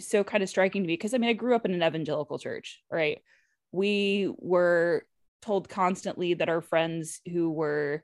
[0.00, 2.38] so kind of striking to me because I mean, I grew up in an evangelical
[2.38, 3.22] church, right?
[3.72, 5.04] We were
[5.42, 8.02] told constantly that our friends who were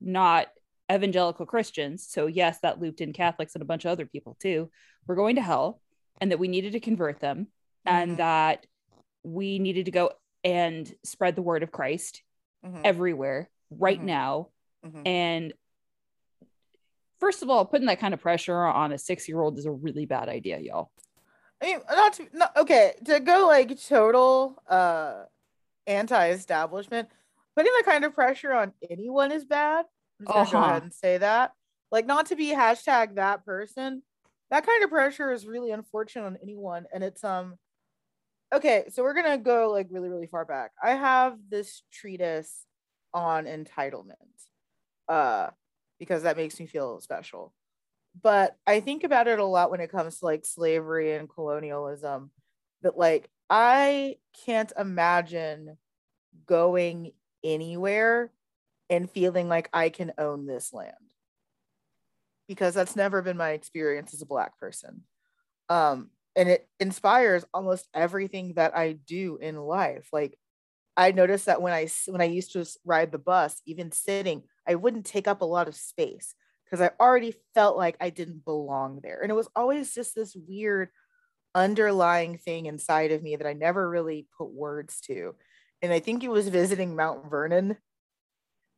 [0.00, 0.48] not
[0.92, 4.70] evangelical Christians, so yes, that looped in Catholics and a bunch of other people too,
[5.06, 5.80] were going to hell
[6.20, 7.46] and that we needed to convert them
[7.86, 7.96] mm-hmm.
[7.96, 8.66] and that
[9.22, 10.12] we needed to go
[10.44, 12.22] and spread the word of Christ
[12.64, 12.80] mm-hmm.
[12.84, 14.06] everywhere right mm-hmm.
[14.06, 14.48] now.
[14.84, 15.06] Mm-hmm.
[15.06, 15.52] And
[17.20, 19.70] first of all, putting that kind of pressure on a six year old is a
[19.70, 20.90] really bad idea, y'all.
[21.62, 25.24] I mean, not to, not, okay, to go like total uh
[25.86, 27.08] anti establishment,
[27.56, 29.86] putting that kind of pressure on anyone is bad.
[30.28, 30.64] I'm just uh-huh.
[30.64, 31.52] go ahead and say that.
[31.90, 34.02] Like, not to be hashtag that person.
[34.50, 36.86] That kind of pressure is really unfortunate on anyone.
[36.92, 37.56] And it's, um,
[38.52, 40.72] okay, so we're gonna go like really, really far back.
[40.82, 42.66] I have this treatise
[43.14, 44.14] on entitlement,
[45.08, 45.48] uh,
[45.98, 47.54] because that makes me feel special.
[48.22, 52.30] But I think about it a lot when it comes to like slavery and colonialism.
[52.82, 55.78] That like I can't imagine
[56.46, 57.12] going
[57.44, 58.32] anywhere
[58.90, 60.94] and feeling like I can own this land
[62.48, 65.02] because that's never been my experience as a black person.
[65.68, 70.08] Um, and it inspires almost everything that I do in life.
[70.12, 70.36] Like
[70.96, 74.74] I noticed that when I when I used to ride the bus, even sitting, I
[74.74, 79.00] wouldn't take up a lot of space because I already felt like I didn't belong
[79.02, 79.20] there.
[79.20, 80.88] And it was always just this weird
[81.54, 85.34] underlying thing inside of me that I never really put words to.
[85.82, 87.76] And I think it was visiting Mount Vernon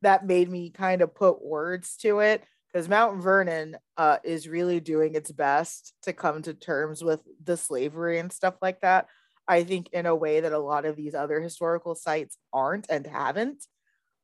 [0.05, 4.81] that made me kind of put words to it because Mount Vernon uh, is really
[4.81, 9.07] doing its best to come to terms with the slavery and stuff like that.
[9.47, 13.07] I think in a way that a lot of these other historical sites aren't and
[13.07, 13.65] haven't.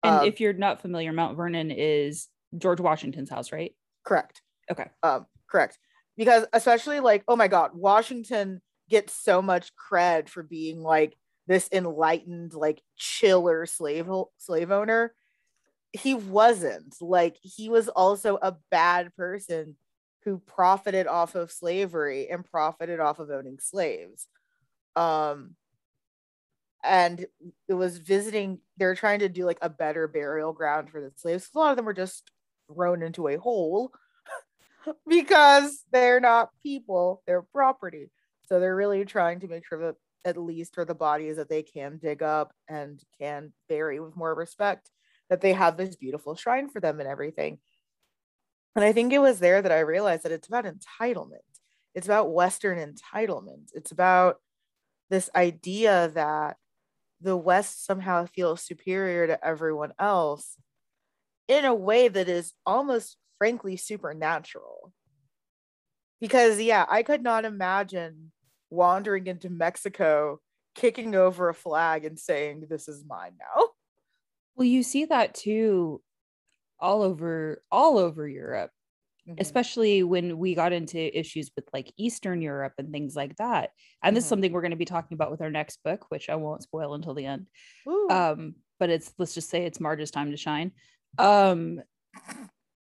[0.03, 3.75] And um, if you're not familiar, Mount Vernon is George Washington's house, right?
[4.05, 4.43] Correct.
[4.71, 4.87] Okay.
[5.03, 5.79] Um, correct.
[6.17, 11.17] Because especially like, oh my God, Washington gets so much cred for being like
[11.47, 15.15] this enlightened, like chiller slave slave owner
[15.93, 16.97] he wasn't.
[17.01, 19.77] Like he was also a bad person
[20.25, 24.27] who profited off of slavery and profited off of owning slaves.
[24.97, 25.57] Um
[26.83, 27.27] and
[27.69, 31.51] it was visiting they're trying to do like a better burial ground for the slaves.
[31.55, 32.31] A lot of them were just
[32.73, 33.93] thrown into a hole
[35.09, 38.11] because they're not people they're property.
[38.47, 41.63] So they're really trying to make sure that at least for the bodies that they
[41.63, 44.91] can dig up and can bury with more respect
[45.31, 47.59] that they have this beautiful shrine for them and everything.
[48.77, 51.39] And I think it was there that I realized that it's about entitlement.
[51.95, 53.71] It's about Western entitlement.
[53.75, 54.39] It's about
[55.09, 56.57] this idea that
[57.21, 60.57] the West somehow feels superior to everyone else
[61.49, 64.93] in a way that is almost frankly supernatural.
[66.21, 68.31] Because, yeah, I could not imagine
[68.69, 70.41] wandering into Mexico,
[70.75, 73.70] kicking over a flag, and saying, This is mine now.
[74.61, 76.03] Well, you see that too
[76.79, 78.71] all over all over Europe.
[79.27, 79.41] Mm-hmm.
[79.41, 83.71] Especially when we got into issues with like Eastern Europe and things like that.
[84.03, 84.15] And mm-hmm.
[84.15, 84.29] this is mm-hmm.
[84.31, 86.95] something we're going to be talking about with our next book, which I won't spoil
[86.95, 87.47] until the end.
[88.11, 90.73] Um, but it's let's just say it's Marge's time to shine.
[91.19, 91.81] um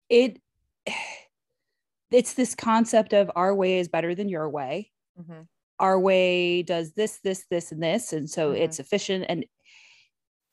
[0.09, 0.41] it
[2.11, 5.47] it's this concept of our way is better than your way Mhm.
[5.79, 8.59] our way does this this this and this and so Mhm.
[8.61, 9.47] it's efficient and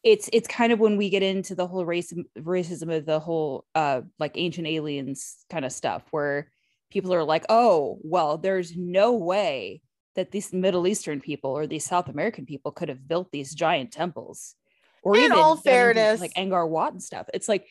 [0.03, 3.65] it's it's kind of when we get into the whole race racism of the whole
[3.75, 6.51] uh like ancient aliens kind of stuff where
[6.89, 9.81] people are like oh well there's no way
[10.15, 13.91] that these middle eastern people or these south american people could have built these giant
[13.91, 14.55] temples
[15.01, 17.67] or In all done anything fairness- like Angkor Wat and stuff it's like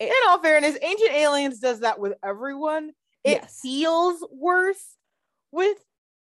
[0.00, 2.90] In all fairness, Ancient Aliens does that with everyone.
[3.24, 3.58] It Yes.
[3.60, 4.94] feels worse
[5.50, 5.76] with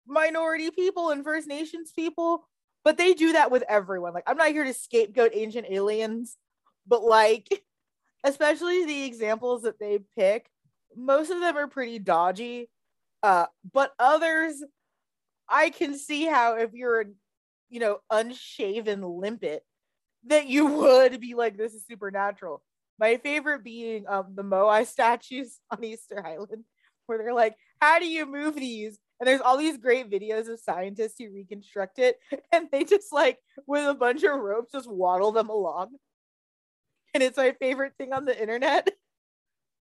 [0.07, 2.47] minority people and First Nations people,
[2.85, 4.15] but they do that with everyone.
[4.15, 6.37] Like, I'm not here to scapegoat Ancient Aliens,
[6.87, 7.49] but like,
[8.25, 10.51] especially the examples that they pick,
[10.97, 12.69] most of them are pretty dodgy.
[13.23, 14.63] Uh, but others,
[15.49, 17.07] I can see how if you're,
[17.69, 19.65] you know, unshaven limpet,
[20.27, 22.63] that you would be like, this is supernatural.
[22.99, 26.65] My favorite being um the Moai statues on Easter Island,
[27.07, 28.99] where they're like, how do you move these?
[29.21, 32.19] And there's all these great videos of scientists who reconstruct it,
[32.53, 35.97] and they just like with a bunch of ropes just waddle them along.
[37.15, 38.91] And it's my favorite thing on the internet.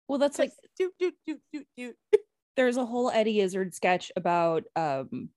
[0.08, 1.96] well that's like doot, doot, doot, doot, doot.
[2.56, 5.30] there's a whole Eddie Izzard sketch about um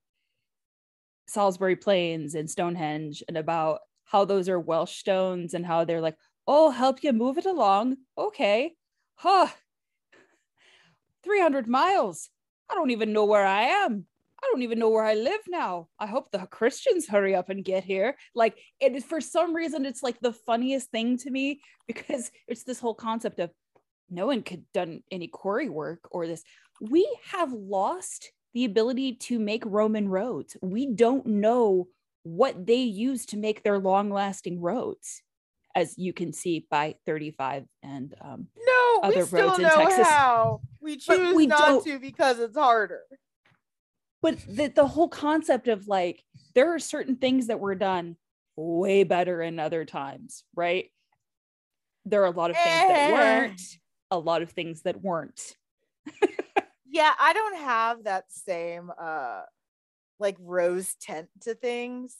[1.29, 6.17] Salisbury Plains and Stonehenge and about how those are Welsh stones and how they're like,
[6.47, 7.97] oh, help you move it along.
[8.19, 8.75] Okay.
[9.15, 9.49] Huh.
[11.25, 12.29] 300 miles.
[12.71, 14.07] I don't even know where I am.
[14.43, 15.89] I don't even know where I live now.
[16.01, 18.17] I hope the Christians hurry up and get here.
[18.35, 22.65] Like it is for some reason, it's like the funniest thing to me because it's
[22.65, 23.51] this whole concept of
[24.11, 26.43] no one could done any quarry work or this.
[26.81, 30.57] We have lost the ability to make Roman roads.
[30.61, 31.89] We don't know
[32.25, 35.23] what they used to make their long-lasting roads,
[35.75, 38.72] as you can see by 35 and um, No,
[39.03, 40.07] Other still roads in know Texas.
[40.07, 40.61] how.
[40.81, 43.03] We choose we not don't- to because it's harder.
[44.21, 46.23] but the, the whole concept of like
[46.55, 48.17] there are certain things that were done
[48.57, 50.87] way better in other times right
[52.05, 53.13] there are a lot of things that Eh.
[53.13, 53.63] weren't
[54.11, 55.57] a lot of things that weren't
[56.87, 59.41] yeah i don't have that same uh
[60.21, 62.17] like rose tent to things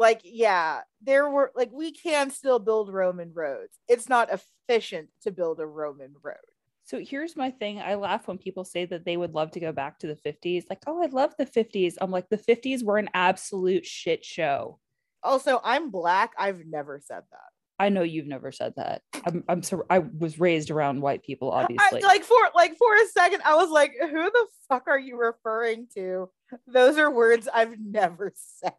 [0.00, 3.78] like yeah there were like we can still build roman roads.
[3.86, 6.36] It's not efficient to build a roman road.
[6.84, 7.80] So here's my thing.
[7.80, 10.64] I laugh when people say that they would love to go back to the 50s
[10.70, 14.78] like oh i love the 50s i'm like the 50s were an absolute shit show.
[15.22, 16.32] Also i'm black.
[16.38, 17.50] I've never said that.
[17.78, 19.02] I know you've never said that.
[19.26, 22.00] I'm, I'm so i was raised around white people I, obviously.
[22.00, 25.88] like for like for a second i was like who the fuck are you referring
[25.94, 26.30] to?
[26.66, 28.72] Those are words i've never said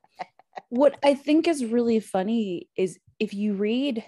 [0.69, 4.03] what I think is really funny is if you read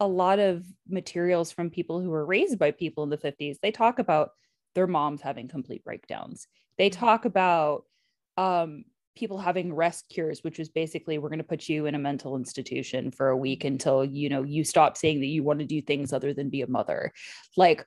[0.00, 3.70] a lot of materials from people who were raised by people in the 50s, they
[3.70, 4.30] talk about
[4.74, 6.46] their moms having complete breakdowns.
[6.78, 7.84] They talk about
[8.36, 8.84] um,
[9.16, 12.36] people having rest cures, which was basically we're going to put you in a mental
[12.36, 15.80] institution for a week until you know you stop saying that you want to do
[15.80, 17.12] things other than be a mother.
[17.56, 17.86] Like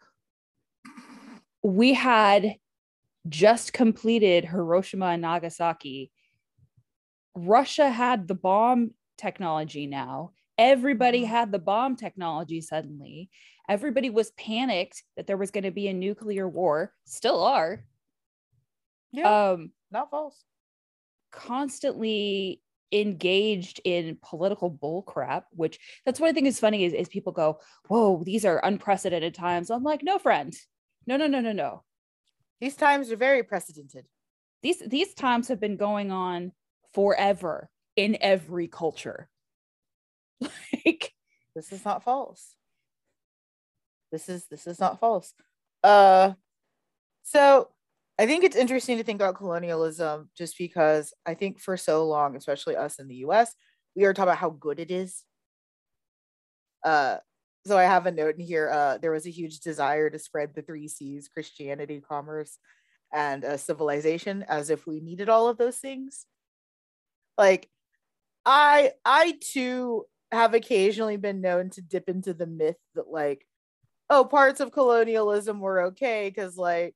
[1.64, 2.56] we had
[3.28, 6.12] just completed Hiroshima and Nagasaki
[7.38, 10.32] Russia had the bomb technology now.
[10.58, 11.28] Everybody Mhm.
[11.28, 13.30] had the bomb technology suddenly.
[13.69, 17.86] Everybody was panicked that there was going to be a nuclear war, still are.
[19.12, 20.43] yeah Um, not false
[21.32, 27.34] constantly engaged in political bullcrap, which that's what I think is funny is, is people
[27.34, 29.69] go, Whoa, these are unprecedented times.
[29.69, 30.56] I'm like, no, friend.
[31.06, 31.84] No, no, no, no, no.
[32.62, 34.06] these times are very precedented
[34.63, 36.54] These these times have been going on
[36.93, 39.30] forever in every culture.
[40.41, 41.13] like
[41.56, 42.54] this is not false.
[44.12, 45.34] This is this is not false.
[45.84, 46.34] Uh
[47.23, 47.67] so
[48.17, 52.38] i think it's interesting to think about colonialism just because i think for so long
[52.38, 53.54] especially us in the us
[53.96, 55.23] we are talking about how good it is.
[56.83, 57.17] Uh
[57.65, 60.56] so i have a note in here uh there was a huge desire to spread
[60.56, 62.58] the three c's christianity commerce
[63.13, 66.25] and uh, civilization as if we needed all of those things
[67.38, 67.69] like
[68.46, 73.46] i i too have occasionally been known to dip into the myth that like
[74.10, 76.96] oh parts of colonialism were okay because like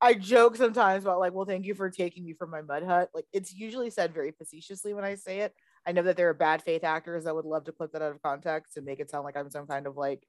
[0.00, 3.08] i joke sometimes about like well thank you for taking me from my mud hut.
[3.14, 5.54] Like it's usually said very facetiously when i say it.
[5.84, 8.12] I know that there are bad faith actors that would love to clip that out
[8.12, 10.26] of context and make it sound like i'm some kind of like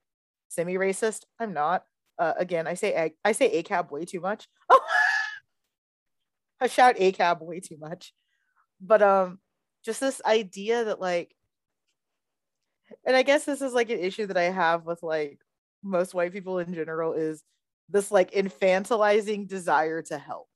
[0.50, 1.26] semi-racist.
[1.40, 1.84] I'm not.
[2.20, 4.48] Uh, again i say I say acab way too much.
[6.62, 8.14] I shout acab way too much
[8.82, 9.40] but um
[9.84, 11.36] just this idea that like
[13.06, 15.40] and I guess this is like an issue that I have with like
[15.84, 17.44] most white people in general is
[17.90, 20.48] this like infantilizing desire to help.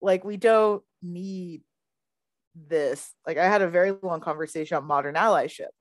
[0.00, 1.62] Like we don't need
[2.54, 3.12] this.
[3.26, 5.72] Like I had a very long conversation on modern allyship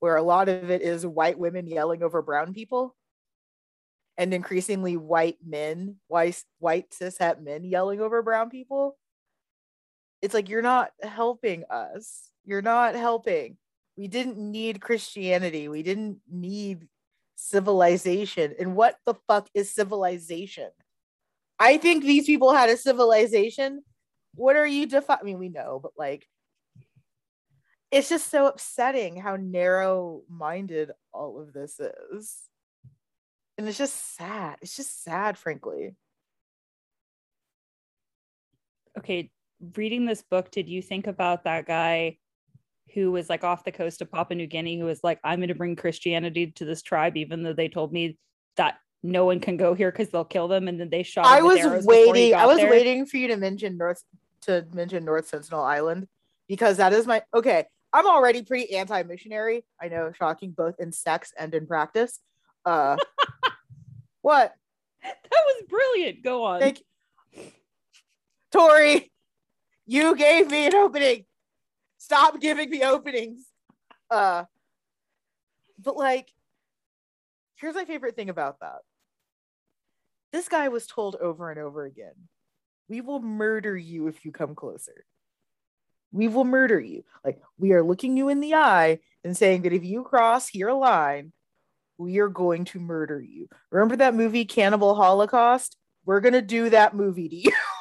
[0.00, 2.94] where a lot of it is white women yelling over brown people
[4.16, 8.96] and increasingly white men, white white cis het men yelling over brown people.
[10.24, 12.30] It's like you're not helping us.
[12.46, 13.58] You're not helping.
[13.98, 15.68] We didn't need Christianity.
[15.68, 16.88] We didn't need
[17.34, 18.54] civilization.
[18.58, 20.70] And what the fuck is civilization?
[21.58, 23.84] I think these people had a civilization.
[24.34, 25.20] What are you defining?
[25.20, 26.26] I mean, we know, but like,
[27.90, 31.78] it's just so upsetting how narrow minded all of this
[32.10, 32.38] is.
[33.58, 34.56] And it's just sad.
[34.62, 35.94] It's just sad, frankly.
[38.98, 39.30] Okay,
[39.76, 42.18] reading this book, did you think about that guy
[42.94, 45.48] who was like off the coast of Papua New Guinea who was like, I'm going
[45.48, 48.18] to bring Christianity to this tribe, even though they told me
[48.56, 50.68] that no one can go here because they'll kill them.
[50.68, 51.26] And then they shot.
[51.26, 52.34] I was waiting.
[52.34, 52.70] I was there.
[52.70, 54.02] waiting for you to mention North
[54.42, 56.06] to mention North Sentinel Island
[56.48, 57.64] because that is my okay.
[57.92, 59.64] I'm already pretty anti-missionary.
[59.80, 62.18] I know, shocking, both in sex and in practice.
[62.64, 62.96] Uh,
[64.22, 64.52] what?
[65.02, 66.24] That was brilliant.
[66.24, 66.60] Go on.
[66.60, 66.82] Thank
[68.52, 69.12] Tori,
[69.86, 71.24] you gave me an opening.
[71.98, 73.44] Stop giving me openings.
[74.10, 74.44] Uh,
[75.78, 76.28] but like,
[77.56, 78.78] here's my favorite thing about that.
[80.32, 82.14] This guy was told over and over again,
[82.88, 85.04] we will murder you if you come closer.
[86.12, 87.04] We will murder you.
[87.24, 90.72] Like, we are looking you in the eye and saying that if you cross your
[90.72, 91.32] line,
[91.98, 93.48] we are going to murder you.
[93.70, 95.76] Remember that movie, Cannibal Holocaust?
[96.04, 97.52] We're going to do that movie to you.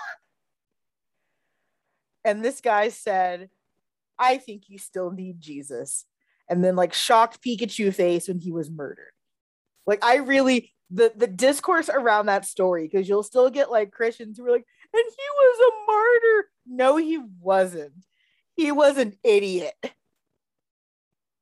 [2.24, 3.50] and this guy said,
[4.18, 6.06] I think you still need Jesus.
[6.50, 9.12] And then like shocked Pikachu face when he was murdered.
[9.86, 14.38] Like I really the the discourse around that story because you'll still get like Christians
[14.38, 16.50] who are like, and he was a martyr.
[16.68, 18.06] No, he wasn't.
[18.56, 19.74] He was an idiot.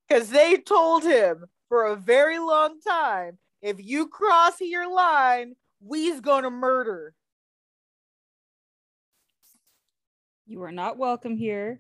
[0.08, 6.22] Because they told him for a very long time, if you cross your line, we's
[6.22, 7.14] gonna murder.
[10.52, 11.80] You are not welcome here.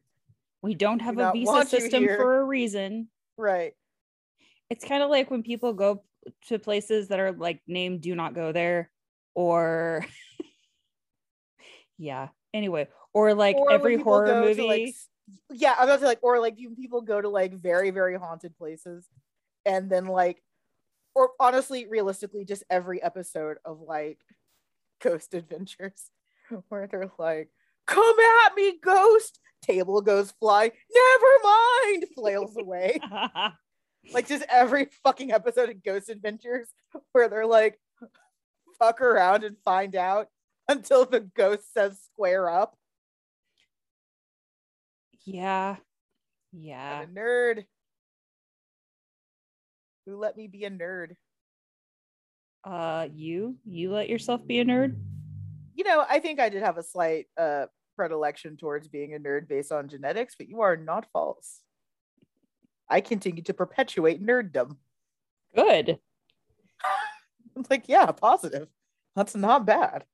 [0.61, 3.09] We don't have a visa system for a reason.
[3.37, 3.73] Right.
[4.69, 6.05] It's kind of like when people go
[6.47, 8.89] to places that are like named do not go there
[9.35, 10.05] or
[11.97, 12.29] yeah.
[12.53, 14.61] Anyway, or like or every horror movie.
[14.61, 14.95] like,
[15.49, 19.05] yeah, I'm about to like or like people go to like very very haunted places
[19.65, 20.41] and then like
[21.13, 24.19] or honestly realistically just every episode of like
[25.01, 26.09] Ghost Adventures
[26.69, 27.49] where they're like
[27.91, 28.15] come
[28.45, 30.63] at me ghost table goes fly.
[30.63, 32.99] Never mind, flails away.
[34.13, 36.67] like just every fucking episode of Ghost Adventures
[37.11, 37.79] where they're like,
[38.79, 40.27] fuck around and find out
[40.67, 42.75] until the ghost says square up.
[45.25, 45.75] Yeah.
[46.51, 47.05] Yeah.
[47.05, 47.65] Nerd.
[50.05, 51.15] Who let me be a nerd?
[52.63, 53.55] Uh you?
[53.65, 54.95] You let yourself be a nerd?
[55.75, 57.67] You know, I think I did have a slight uh
[58.01, 61.59] predilection towards being a nerd based on genetics, but you are not false.
[62.89, 64.77] I continue to perpetuate nerddom.
[65.53, 65.99] Good.
[67.55, 68.69] I'm like, yeah, positive.
[69.15, 70.05] That's not bad.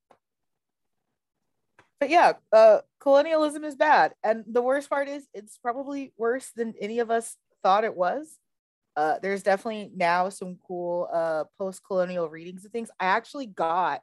[2.02, 4.14] But yeah, uh, colonialism is bad.
[4.22, 8.38] And the worst part is it's probably worse than any of us thought it was.
[8.98, 12.90] Uh, there's definitely now some cool uh, post-colonial readings of things.
[13.00, 14.02] I actually got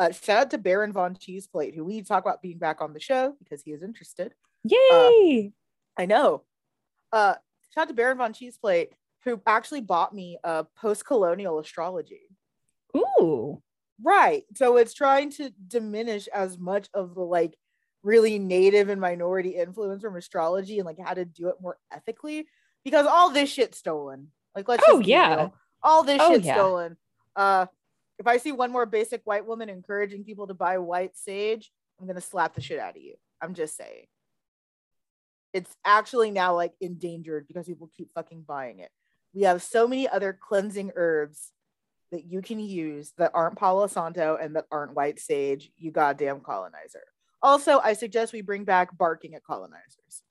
[0.00, 2.80] uh, shout out to Baron von Cheeseplate, who we need to talk about being back
[2.80, 4.32] on the show because he is interested.
[4.64, 5.52] Yay!
[5.98, 6.44] Uh, I know.
[7.12, 7.34] Uh,
[7.74, 8.88] shout out to Baron von Cheeseplate,
[9.24, 12.22] who actually bought me a post-colonial astrology.
[12.96, 13.62] Ooh.
[14.02, 14.44] Right.
[14.54, 17.54] So it's trying to diminish as much of the like
[18.02, 22.46] really native and minority influence from astrology and like how to do it more ethically
[22.82, 24.28] because all this shit stolen.
[24.56, 25.54] Like let's oh yeah, real.
[25.82, 26.54] all this oh, shit yeah.
[26.54, 26.96] stolen.
[27.36, 27.66] Uh,
[28.20, 32.06] if I see one more basic white woman encouraging people to buy white sage, I'm
[32.06, 33.14] gonna slap the shit out of you.
[33.40, 34.04] I'm just saying.
[35.54, 38.90] It's actually now like endangered because people keep fucking buying it.
[39.32, 41.50] We have so many other cleansing herbs
[42.12, 46.40] that you can use that aren't Palo Santo and that aren't white sage, you goddamn
[46.40, 47.04] colonizer.
[47.42, 50.22] Also, I suggest we bring back barking at colonizers.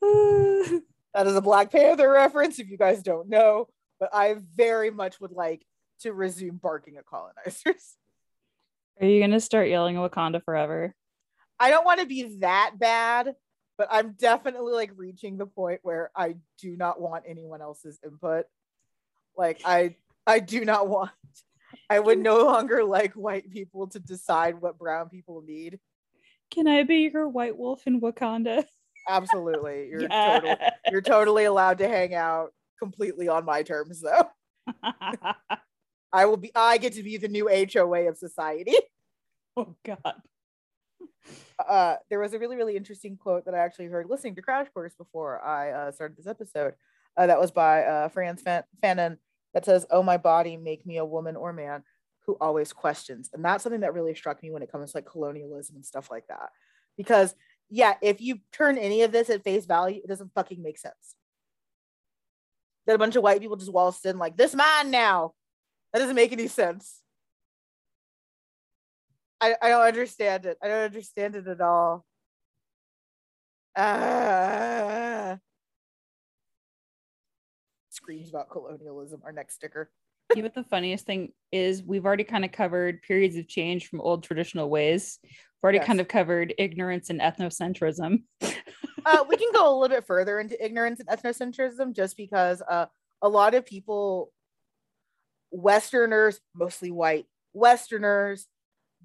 [1.12, 3.68] that is a Black Panther reference if you guys don't know
[4.02, 5.64] but I very much would like
[6.00, 7.94] to resume barking at colonizers.
[9.00, 10.92] Are you gonna start yelling Wakanda forever?
[11.60, 13.36] I don't want to be that bad,
[13.78, 18.46] but I'm definitely like reaching the point where I do not want anyone else's input.
[19.36, 19.94] Like I
[20.26, 21.12] I do not want
[21.88, 25.78] I would no longer like white people to decide what brown people need.
[26.50, 28.64] Can I be your white wolf in Wakanda?
[29.08, 29.86] Absolutely.
[29.88, 30.40] You're yeah.
[30.40, 30.56] totally
[30.90, 32.52] you're totally allowed to hang out
[32.82, 34.24] completely on my terms though.
[36.12, 38.74] I will be I get to be the new HOA of society.
[39.56, 40.14] Oh god.
[41.68, 44.66] Uh, there was a really really interesting quote that I actually heard listening to Crash
[44.74, 46.74] Course before I uh, started this episode.
[47.16, 49.18] Uh, that was by uh, Frantz Fan- Fanon
[49.54, 51.84] that says, "Oh my body, make me a woman or man
[52.26, 55.06] who always questions." And that's something that really struck me when it comes to like
[55.06, 56.50] colonialism and stuff like that.
[56.96, 57.34] Because
[57.70, 61.14] yeah, if you turn any of this at face value, it doesn't fucking make sense.
[62.86, 65.32] That a bunch of white people just waltzed in like this man now.
[65.92, 67.00] That doesn't make any sense.
[69.40, 70.56] I, I don't understand it.
[70.62, 72.04] I don't understand it at all.
[73.74, 75.36] Uh,
[77.90, 79.20] screams about colonialism.
[79.24, 79.90] Our next sticker.
[80.30, 81.82] you know what the funniest thing is?
[81.82, 85.18] We've already kind of covered periods of change from old traditional ways.
[85.22, 85.32] We've
[85.64, 85.86] already yes.
[85.86, 88.22] kind of covered ignorance and ethnocentrism.
[89.04, 92.86] uh, we can go a little bit further into ignorance and ethnocentrism just because uh,
[93.20, 94.32] a lot of people,
[95.50, 98.46] Westerners, mostly white Westerners,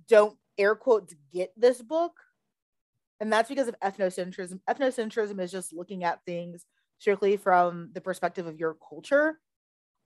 [0.08, 2.14] don't air quotes get this book.
[3.20, 4.60] And that's because of ethnocentrism.
[4.70, 6.66] Ethnocentrism is just looking at things
[7.00, 9.40] strictly from the perspective of your culture.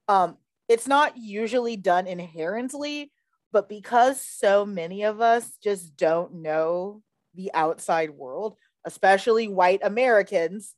[0.08, 0.38] Um,
[0.68, 3.12] it's not usually done inherently,
[3.52, 7.02] but because so many of us just don't know
[7.34, 8.56] the outside world,
[8.86, 10.76] especially white Americans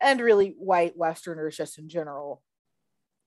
[0.00, 2.42] and really white Westerners just in general,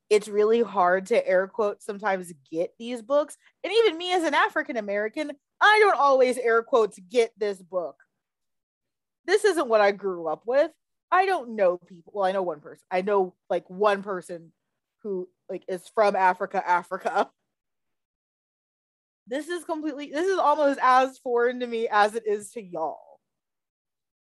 [0.10, 3.38] it's really hard to air quote sometimes get these books.
[3.64, 5.32] And even me as an African American,
[5.62, 7.96] I don't always air quotes get this book.
[9.26, 10.72] This isn't what I grew up with.
[11.12, 12.14] I don't know people.
[12.16, 12.84] Well, I know one person.
[12.92, 14.52] I know like one person
[15.02, 17.30] who like is from Africa, Africa.
[19.28, 23.16] This is completely this is almost as foreign to me as it is to y'all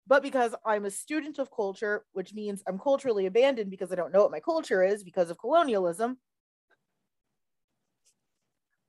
[0.08, 4.12] but because I'm a student of culture, which means I'm culturally abandoned because I don't
[4.12, 6.16] know what my culture is because of colonialism.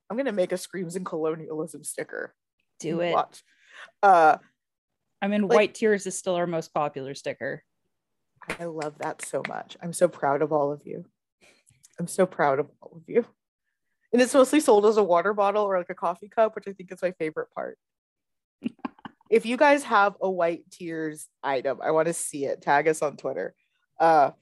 [0.08, 2.34] I'm gonna make a screams and colonialism sticker.
[2.80, 3.12] Do it.
[3.12, 3.42] Watch.
[4.02, 4.38] Uh,
[5.20, 7.62] I mean, like, white tears is still our most popular sticker.
[8.58, 9.76] I love that so much.
[9.82, 11.04] I'm so proud of all of you.
[11.98, 13.26] I'm so proud of all of you.
[14.12, 16.72] And it's mostly sold as a water bottle or like a coffee cup, which I
[16.72, 17.78] think is my favorite part
[19.30, 22.60] if you guys have a white tears item, I want to see it.
[22.60, 23.54] Tag us on Twitter.
[23.98, 24.32] Uh,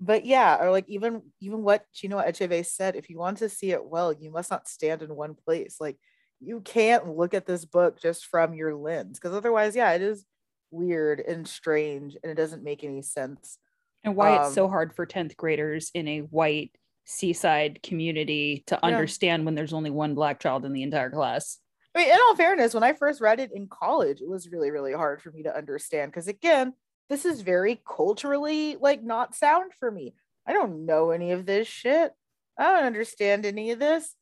[0.00, 3.70] but yeah, or like even even what Chinua Achebe said, if you want to see
[3.72, 5.76] it well, you must not stand in one place.
[5.80, 5.96] Like
[6.40, 10.24] you can't look at this book just from your lens, because otherwise, yeah, it is
[10.70, 13.58] weird and strange, and it doesn't make any sense.
[14.04, 16.70] And why um, it's so um, hard for tenth graders in a white
[17.08, 18.86] seaside community to yeah.
[18.86, 21.58] understand when there's only one black child in the entire class.
[21.94, 24.70] I mean, in all fairness, when I first read it in college, it was really,
[24.70, 26.74] really hard for me to understand because, again,
[27.08, 30.14] this is very culturally like not sound for me.
[30.46, 32.12] I don't know any of this shit.
[32.58, 34.14] I don't understand any of this.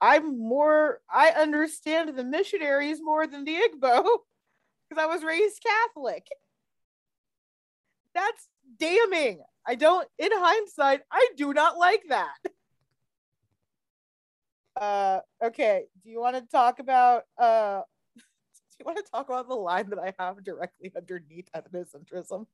[0.00, 4.02] I'm more, I understand the missionaries more than the Igbo
[4.90, 6.26] because I was raised Catholic.
[8.12, 8.48] That's
[8.78, 9.40] damning.
[9.68, 12.38] I don't, in hindsight, I do not like that.
[14.80, 15.84] Uh, okay.
[16.02, 17.82] Do you want to talk about uh,
[18.16, 22.46] do you want to talk about the line that I have directly underneath ethnocentrism?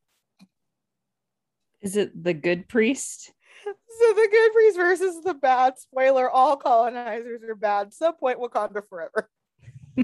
[1.82, 3.32] Is it the good priest?
[3.64, 3.72] So
[4.14, 5.78] the good priest versus the bad.
[5.78, 7.90] Spoiler: All colonizers are bad.
[7.90, 9.28] Subpoint Wakanda forever.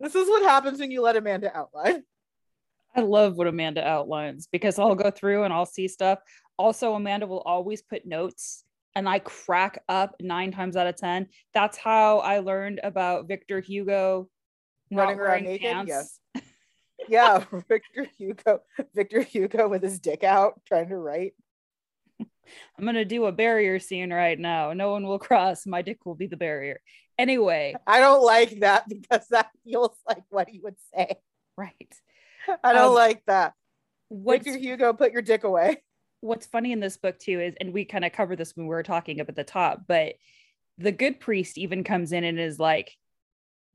[0.00, 2.02] this is what happens when you let Amanda outline.
[2.94, 6.18] I love what Amanda outlines because I'll go through and I'll see stuff.
[6.58, 8.64] Also, Amanda will always put notes
[8.94, 11.28] and I crack up nine times out of 10.
[11.54, 14.28] That's how I learned about Victor Hugo
[14.90, 15.72] running around naked.
[15.72, 16.20] Pants.
[16.34, 16.44] Yes.
[17.08, 18.60] yeah, Victor Hugo,
[18.94, 21.34] Victor Hugo with his dick out trying to write.
[22.20, 24.72] I'm going to do a barrier scene right now.
[24.72, 25.66] No one will cross.
[25.66, 26.80] My dick will be the barrier.
[27.18, 31.16] Anyway, I don't like that because that feels like what he would say.
[31.56, 31.92] Right.
[32.64, 33.54] I don't um, like that.
[34.10, 35.82] Victor Hugo, put your dick away
[36.20, 38.74] what's funny in this book too is, and we kind of cover this when we
[38.74, 40.14] were talking up at the top, but
[40.78, 42.96] the good priest even comes in and is like,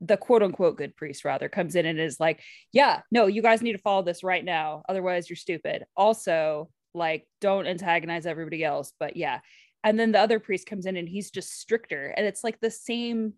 [0.00, 3.62] the quote unquote good priest rather comes in and is like, yeah, no, you guys
[3.62, 4.82] need to follow this right now.
[4.88, 5.84] Otherwise, you're stupid.
[5.96, 8.92] Also, like, don't antagonize everybody else.
[9.00, 9.40] But yeah.
[9.82, 12.08] And then the other priest comes in and he's just stricter.
[12.08, 13.34] And it's like the same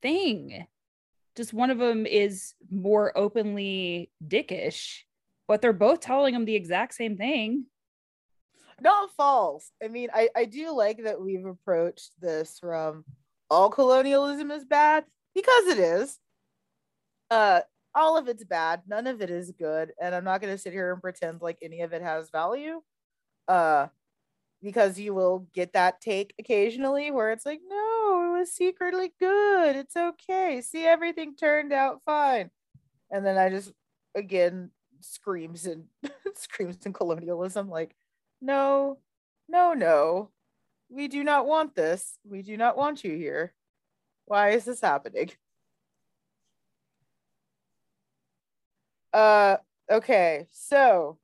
[0.00, 0.66] thing
[1.38, 5.04] just one of them is more openly dickish,
[5.46, 7.64] but they're both telling him the exact same thing.
[8.80, 9.70] Not false.
[9.82, 13.04] I mean, I, I do like that we've approached this from
[13.48, 16.18] all colonialism is bad because it is.
[17.30, 17.60] Uh,
[17.94, 18.82] all of it's bad.
[18.88, 21.58] None of it is good, and I'm not going to sit here and pretend like
[21.62, 22.82] any of it has value.
[23.46, 23.86] Uh,
[24.62, 29.76] because you will get that take occasionally where it's like, no, was secretly good.
[29.76, 30.60] It's okay.
[30.60, 32.50] See, everything turned out fine.
[33.10, 33.72] And then I just
[34.14, 34.70] again
[35.00, 35.84] screams and
[36.34, 37.94] screams in colonialism, like,
[38.40, 38.98] no,
[39.48, 40.30] no, no.
[40.90, 42.18] We do not want this.
[42.24, 43.54] We do not want you here.
[44.26, 45.30] Why is this happening?
[49.12, 49.56] Uh
[49.90, 51.18] okay, so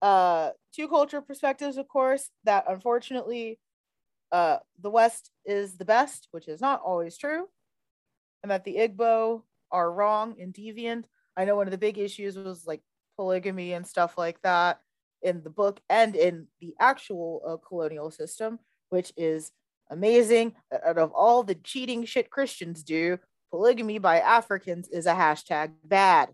[0.00, 3.58] uh two culture perspectives of course that unfortunately
[4.32, 7.46] uh the west is the best which is not always true
[8.42, 11.04] and that the igbo are wrong and deviant
[11.36, 12.80] i know one of the big issues was like
[13.16, 14.80] polygamy and stuff like that
[15.22, 18.58] in the book and in the actual uh, colonial system
[18.90, 19.52] which is
[19.90, 20.54] amazing
[20.86, 23.18] out of all the cheating shit christians do
[23.50, 26.30] polygamy by africans is a hashtag bad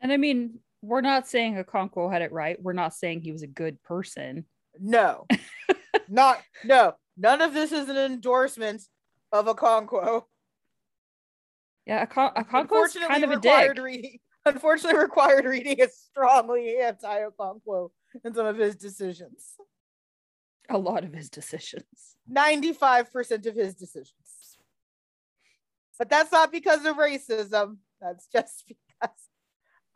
[0.00, 2.60] and i mean we're not saying Okonkwo had it right.
[2.62, 4.44] We're not saying he was a good person.
[4.80, 5.26] No,
[6.08, 6.94] not no.
[7.16, 8.82] None of this is an endorsement
[9.32, 10.24] of Okonkwo.
[11.86, 13.78] Yeah, Okon- Okonkwo's kind of a dick.
[13.78, 17.90] Reading, unfortunately, required reading is strongly anti-Okonkwo
[18.24, 19.54] in some of his decisions.
[20.68, 22.16] A lot of his decisions.
[22.28, 24.58] Ninety-five percent of his decisions.
[25.98, 27.78] But that's not because of racism.
[28.00, 29.16] That's just because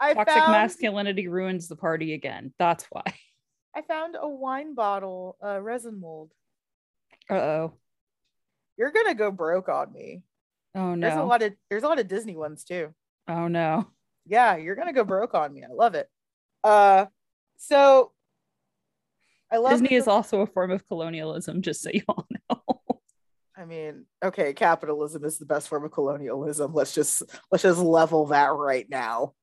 [0.01, 2.53] I Toxic found, masculinity ruins the party again.
[2.59, 3.05] That's why.
[3.75, 6.31] I found a wine bottle, uh, resin mold.
[7.31, 7.73] Uh oh.
[8.77, 10.23] You're gonna go broke on me.
[10.75, 11.07] Oh no.
[11.07, 12.93] There's a lot of there's a lot of Disney ones too.
[13.29, 13.87] Oh no.
[14.27, 15.62] Yeah, you're gonna go broke on me.
[15.64, 16.09] I love it.
[16.64, 17.07] Uh,
[17.57, 18.12] so
[19.51, 22.79] I love Disney is also a form of colonialism, just so you all know.
[23.57, 26.73] I mean, okay, capitalism is the best form of colonialism.
[26.75, 29.35] Let's just let's just level that right now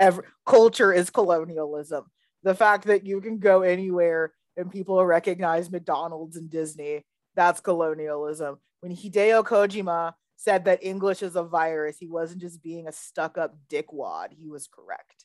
[0.00, 2.04] every culture is colonialism.
[2.44, 8.58] The fact that you can go anywhere and people recognize McDonald's and Disney, that's colonialism.
[8.80, 13.38] When Hideo Kojima said that English is a virus, he wasn't just being a stuck
[13.38, 15.24] up dickwad, he was correct.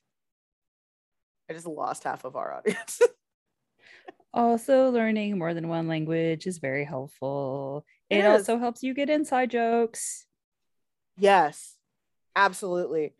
[1.49, 3.01] I just lost half of our audience.
[4.33, 7.85] also, learning more than one language is very helpful.
[8.09, 10.25] It, it also helps you get inside jokes.
[11.17, 11.75] Yes,
[12.35, 13.13] absolutely.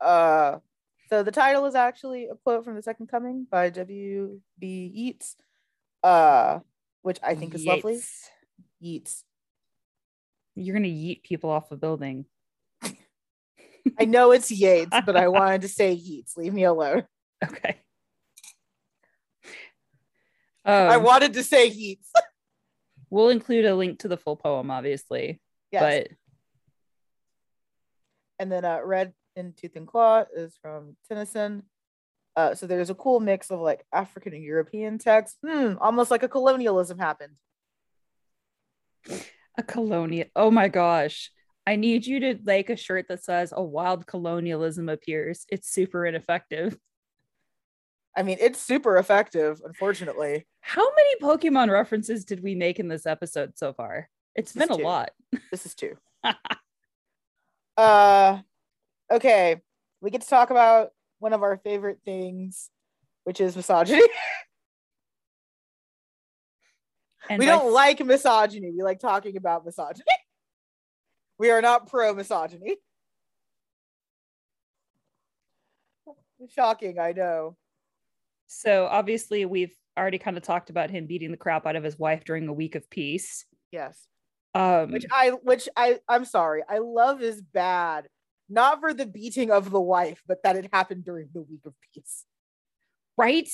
[0.00, 0.58] Uh,
[1.10, 4.92] so the title is actually a quote from The Second Coming by W.B.
[4.94, 5.36] Yeats,
[6.02, 6.60] uh,
[7.02, 7.84] which I think is Yeats.
[7.84, 8.00] lovely.
[8.80, 9.24] Yeats.
[10.54, 12.26] You're gonna yeet people off a building.
[13.98, 16.36] I know it's Yeats, but I wanted to say Yeats.
[16.36, 17.04] Leave me alone.
[17.42, 17.80] Okay.
[20.64, 22.12] Um, I wanted to say Yeats.
[23.10, 25.40] we'll include a link to the full poem, obviously.
[25.72, 25.82] Yes.
[25.82, 26.16] But
[28.38, 31.64] and then uh, Red in Tooth and Claw is from Tennyson.
[32.36, 35.36] Uh, so there's a cool mix of like African and European text.
[35.46, 37.34] Hmm, almost like a colonialism happened.
[39.58, 40.26] A colonial.
[40.36, 41.30] Oh my gosh.
[41.66, 45.44] I need you to like a shirt that says a wild colonialism appears.
[45.48, 46.78] It's super ineffective.
[48.16, 50.46] I mean, it's super effective, unfortunately.
[50.60, 54.08] How many Pokemon references did we make in this episode so far?
[54.34, 54.84] It's this been a two.
[54.84, 55.10] lot.
[55.50, 55.96] This is two.
[57.76, 58.38] uh
[59.10, 59.60] okay,
[60.00, 62.70] we get to talk about one of our favorite things,
[63.24, 64.02] which is misogyny.
[67.38, 68.70] we don't like misogyny.
[68.70, 70.04] We like talking about misogyny.
[71.38, 72.76] we are not pro misogyny.
[76.48, 77.56] Shocking, I know.
[78.46, 81.98] So obviously, we've already kind of talked about him beating the crap out of his
[81.98, 83.44] wife during a week of peace.
[83.70, 84.06] Yes.
[84.54, 88.08] Um, which I, which I, I'm sorry, I love is bad
[88.50, 91.74] not for the beating of the wife, but that it happened during the week of
[91.94, 92.26] peace.
[93.16, 93.48] Right?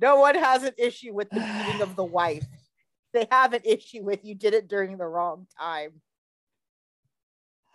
[0.00, 2.44] No one has an issue with the beating of the wife.
[3.12, 6.00] They have an issue with you did it during the wrong time.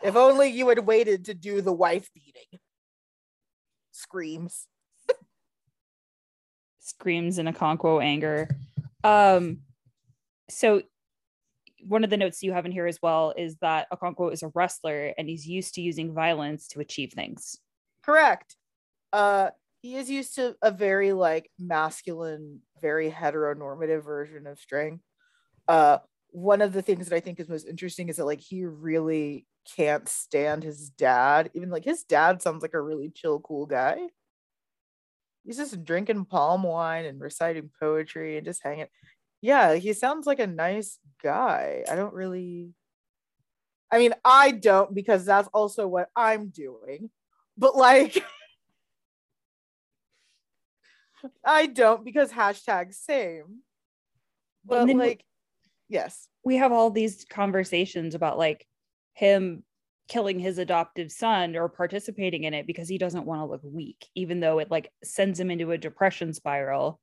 [0.02, 2.60] If only you had waited to do the wife beating.
[3.91, 4.68] Screams.
[6.80, 8.50] Screams in Okonkwo anger.
[9.04, 9.60] Um
[10.50, 10.82] so
[11.89, 14.51] one of the notes you have in here as well is that Okonkwo is a
[14.53, 17.57] wrestler and he's used to using violence to achieve things.
[18.03, 18.55] Correct.
[19.11, 19.49] Uh,
[19.81, 25.03] he is used to a very like masculine, very heteronormative version of strength.
[25.67, 25.97] Uh,
[26.29, 29.47] one of the things that I think is most interesting is that like he really
[29.75, 31.49] can't stand his dad.
[31.55, 33.97] Even like his dad sounds like a really chill, cool guy.
[35.43, 38.87] He's just drinking palm wine and reciting poetry and just hanging.
[39.41, 41.83] Yeah, he sounds like a nice guy.
[41.89, 42.73] I don't really.
[43.91, 47.09] I mean, I don't because that's also what I'm doing.
[47.57, 48.23] But like,
[51.45, 53.61] I don't because hashtag same.
[54.65, 55.25] But like,
[55.87, 56.27] yes.
[56.43, 58.65] We have all these conversations about like
[59.13, 59.63] him
[60.07, 64.07] killing his adoptive son or participating in it because he doesn't want to look weak,
[64.15, 66.99] even though it like sends him into a depression spiral.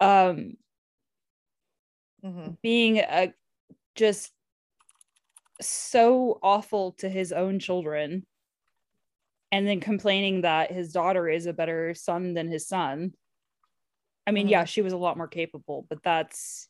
[0.00, 0.54] Um,
[2.26, 2.50] mm-hmm.
[2.62, 3.32] being a
[3.94, 4.32] just
[5.60, 8.26] so awful to his own children
[9.52, 13.12] and then complaining that his daughter is a better son than his son.
[14.26, 14.52] I mean, mm-hmm.
[14.52, 16.68] yeah, she was a lot more capable, but that's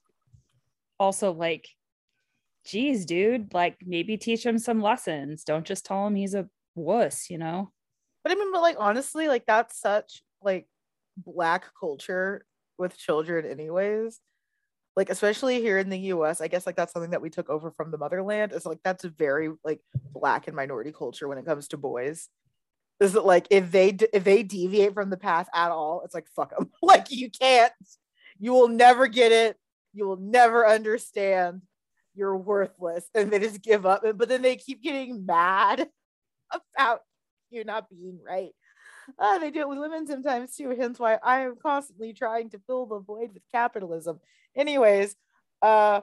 [1.00, 1.68] also like,
[2.64, 5.42] geez, dude, like maybe teach him some lessons.
[5.42, 7.72] Don't just tell him he's a wuss, you know?
[8.22, 10.68] But I mean, but like honestly, like that's such like
[11.16, 12.44] black culture
[12.78, 14.20] with children, anyways.
[14.96, 17.70] Like, especially here in the US, I guess like that's something that we took over
[17.70, 18.52] from the motherland.
[18.52, 19.80] Is like that's very like
[20.12, 22.28] black and minority culture when it comes to boys.
[22.98, 26.26] Is that like if they if they deviate from the path at all it's like
[26.34, 27.72] fuck them like you can't.
[28.38, 29.56] You will never get it.
[29.92, 31.62] You will never understand.
[32.14, 33.04] You're worthless.
[33.14, 34.02] And they just give up.
[34.02, 35.88] But then they keep getting mad
[36.76, 37.00] about
[37.50, 38.52] you not being right
[39.18, 42.58] uh, they do it with women sometimes too hence why i am constantly trying to
[42.66, 44.18] fill the void with capitalism
[44.56, 45.16] anyways
[45.62, 46.00] uh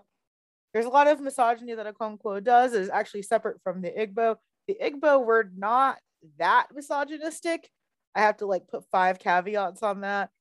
[0.74, 4.38] there's a lot of misogyny that a Okonkwo does is actually separate from the Igbo.
[4.68, 5.98] The Igbo were not
[6.40, 7.70] that misogynistic.
[8.16, 10.32] I have to like put five caveats on that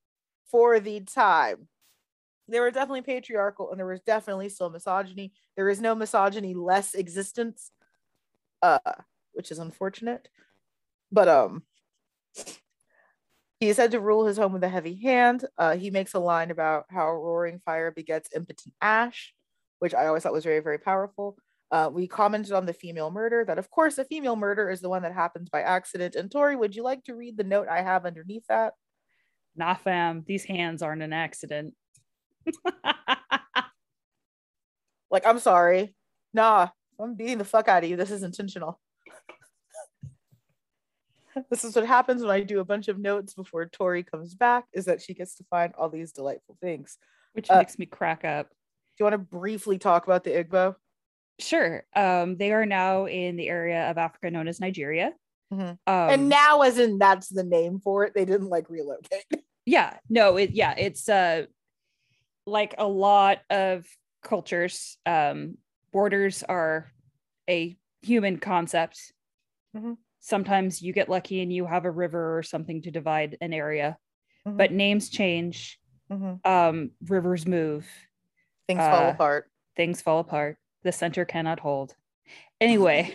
[0.50, 1.68] for the time.
[2.48, 5.32] There were definitely patriarchal and there was definitely still misogyny.
[5.56, 7.70] There is no misogyny less existence,
[8.62, 8.78] uh,
[9.32, 10.28] which is unfortunate.
[11.10, 11.62] But um
[13.60, 15.44] he is said to rule his home with a heavy hand.
[15.56, 19.32] Uh, he makes a line about how roaring fire begets impotent ash,
[19.78, 21.36] which I always thought was very, very powerful.
[21.70, 24.88] Uh, we commented on the female murder, that of course a female murder is the
[24.88, 26.16] one that happens by accident.
[26.16, 28.74] And Tori, would you like to read the note I have underneath that?
[29.56, 31.74] Nah, fam, these hands aren't an accident.
[35.10, 35.94] like, I'm sorry.
[36.34, 36.68] Nah,
[37.00, 37.96] I'm beating the fuck out of you.
[37.96, 38.80] This is intentional.
[41.50, 44.64] This is what happens when I do a bunch of notes before Tori comes back,
[44.72, 46.98] is that she gets to find all these delightful things.
[47.32, 48.48] Which uh, makes me crack up.
[48.48, 48.54] Do
[49.00, 50.74] you want to briefly talk about the Igbo?
[51.38, 51.84] Sure.
[51.96, 55.12] Um, they are now in the area of Africa known as Nigeria.
[55.52, 55.62] Mm-hmm.
[55.62, 59.24] Um, and now, as in that's the name for it, they didn't like relocate.
[59.64, 59.96] Yeah.
[60.08, 60.38] No.
[60.38, 60.50] It.
[60.50, 60.74] Yeah.
[60.76, 61.44] It's uh,
[62.46, 63.86] like a lot of
[64.20, 64.98] cultures.
[65.06, 65.56] Um,
[65.92, 66.90] borders are
[67.48, 69.12] a human concept.
[69.76, 69.92] Mm-hmm.
[70.22, 73.98] Sometimes you get lucky and you have a river or something to divide an area,
[74.46, 74.56] mm-hmm.
[74.56, 75.78] but names change.
[76.10, 76.50] Mm-hmm.
[76.50, 77.86] Um, rivers move.
[78.66, 79.50] Things uh, fall apart.
[79.76, 81.94] Things fall apart the center cannot hold.
[82.60, 83.14] Anyway,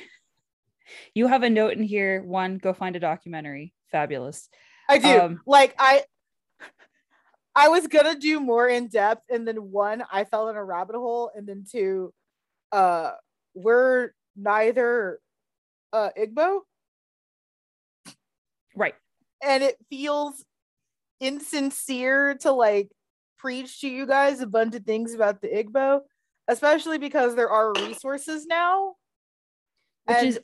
[1.14, 2.22] you have a note in here.
[2.24, 3.74] One, go find a documentary.
[3.92, 4.50] Fabulous.
[4.90, 5.20] I do.
[5.20, 6.04] Um, like I
[7.56, 10.96] I was gonna do more in depth, and then one, I fell in a rabbit
[10.96, 12.14] hole, and then two,
[12.72, 13.12] uh,
[13.54, 15.20] we're neither
[15.94, 16.62] uh Igbo.
[18.78, 18.96] Right.
[19.44, 20.46] And it feels
[21.20, 22.90] insincere to like
[23.38, 26.02] preach to you guys a bunch of things about the Igbo
[26.48, 28.96] especially because there are resources now.
[30.06, 30.40] Which and, is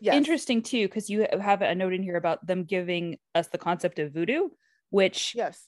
[0.00, 0.14] yes.
[0.14, 3.98] interesting too, because you have a note in here about them giving us the concept
[3.98, 4.48] of voodoo,
[4.90, 5.66] which yes,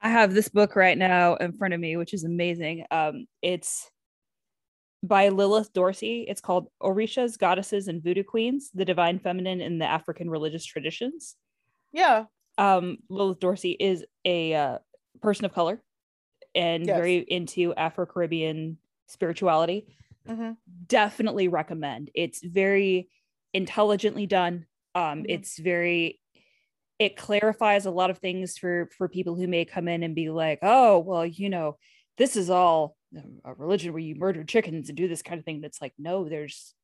[0.00, 2.86] I have this book right now in front of me, which is amazing.
[2.90, 3.90] Um, it's
[5.06, 6.24] by Lilith Dorsey.
[6.28, 11.36] It's called Orishas, Goddesses, and Voodoo Queens: The Divine Feminine in the African Religious Traditions.
[11.92, 12.24] Yeah.
[12.58, 14.78] Um, Lilith Dorsey is a uh,
[15.20, 15.82] person of color
[16.54, 16.96] and yes.
[16.96, 19.86] very into Afro Caribbean spirituality
[20.28, 20.52] mm-hmm.
[20.86, 23.08] definitely recommend it's very
[23.52, 25.24] intelligently done um mm-hmm.
[25.28, 26.20] it's very
[26.98, 30.30] it clarifies a lot of things for for people who may come in and be
[30.30, 31.76] like oh well you know
[32.16, 32.96] this is all
[33.44, 36.28] a religion where you murder chickens and do this kind of thing that's like no
[36.28, 36.74] there's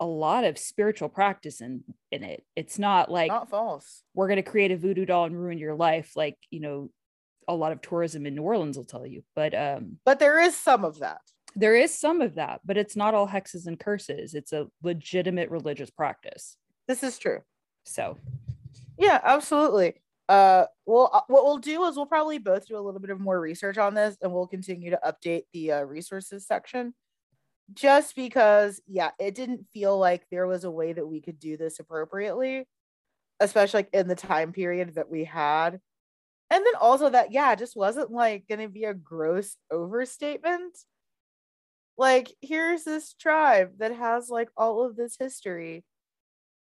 [0.00, 4.42] a lot of spiritual practice in in it it's not like not false we're going
[4.42, 6.90] to create a voodoo doll and ruin your life like you know
[7.48, 10.56] a lot of tourism in new orleans will tell you but um but there is
[10.56, 11.20] some of that
[11.56, 14.34] there is some of that, but it's not all hexes and curses.
[14.34, 16.56] It's a legitimate religious practice.
[16.86, 17.40] This is true.
[17.84, 18.18] So,
[18.98, 19.94] yeah, absolutely.
[20.30, 23.20] Uh, well, uh, what we'll do is we'll probably both do a little bit of
[23.20, 26.94] more research on this, and we'll continue to update the uh, resources section
[27.74, 31.56] just because, yeah, it didn't feel like there was a way that we could do
[31.56, 32.66] this appropriately,
[33.40, 35.80] especially like in the time period that we had.
[36.50, 40.78] And then also that, yeah, just wasn't like going to be a gross overstatement.
[41.96, 45.84] Like, here's this tribe that has like all of this history.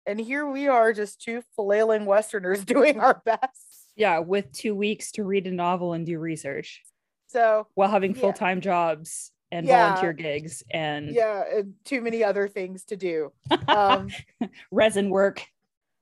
[0.05, 3.91] And here we are, just two flailing Westerners doing our best.
[3.95, 6.81] Yeah, with two weeks to read a novel and do research.
[7.27, 9.87] So, while having full time jobs and yeah.
[9.87, 13.31] volunteer gigs and yeah and too many other things to do
[13.67, 14.09] um
[14.71, 15.45] resin work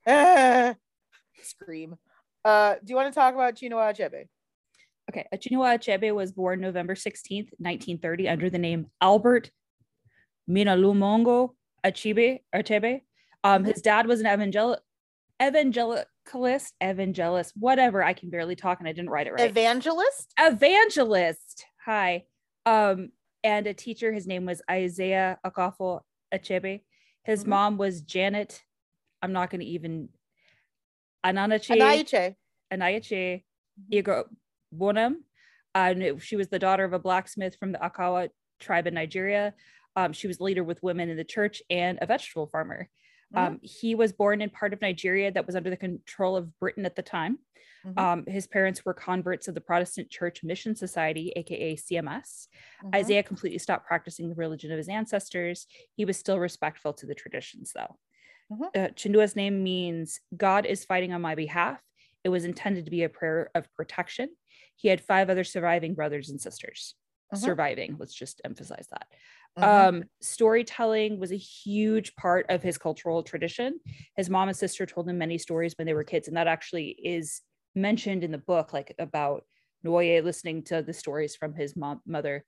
[0.06, 0.74] uh,
[1.42, 1.96] scream
[2.44, 4.26] uh do you want to talk about chinua achebe
[5.08, 9.50] okay chinua achebe was born november 16th 1930 under the name albert
[10.48, 11.50] minalumongo
[11.84, 13.02] achebe achebe
[13.44, 14.76] um his dad was an evangel
[15.40, 21.64] evangelicalist evangelist whatever i can barely talk and i didn't write it right evangelist evangelist
[21.84, 22.24] hi
[22.66, 23.10] um
[23.44, 24.12] and a teacher.
[24.12, 26.00] His name was Isaiah Okafo
[26.32, 26.82] Achebe.
[27.24, 27.50] His mm-hmm.
[27.50, 28.62] mom was Janet.
[29.22, 30.08] I'm not going to even.
[31.24, 31.70] Ananache.
[31.70, 32.36] Anayache.
[32.72, 33.44] Anayache
[33.92, 34.24] Igo
[34.72, 35.24] Bonham.
[35.74, 39.54] And she was the daughter of a blacksmith from the Akawa tribe in Nigeria.
[39.96, 42.88] Um, she was leader with women in the church and a vegetable farmer.
[43.34, 43.46] Mm-hmm.
[43.46, 46.86] Um, he was born in part of Nigeria that was under the control of Britain
[46.86, 47.38] at the time.
[47.86, 47.98] Mm-hmm.
[47.98, 52.48] Um, his parents were converts of the Protestant Church Mission Society, aka CMS.
[52.82, 52.94] Mm-hmm.
[52.94, 55.66] Isaiah completely stopped practicing the religion of his ancestors.
[55.96, 57.96] He was still respectful to the traditions, though.
[58.52, 58.64] Mm-hmm.
[58.74, 61.80] Uh, Chinua's name means God is fighting on my behalf.
[62.24, 64.30] It was intended to be a prayer of protection.
[64.76, 66.94] He had five other surviving brothers and sisters.
[67.32, 67.44] Mm-hmm.
[67.44, 69.06] Surviving, let's just emphasize that.
[69.56, 69.96] Mm-hmm.
[69.96, 73.80] Um, storytelling was a huge part of his cultural tradition.
[74.16, 76.88] His mom and sister told him many stories when they were kids, and that actually
[76.88, 77.40] is
[77.74, 79.44] mentioned in the book, like about
[79.84, 82.44] Nwoye listening to the stories from his mom, mother.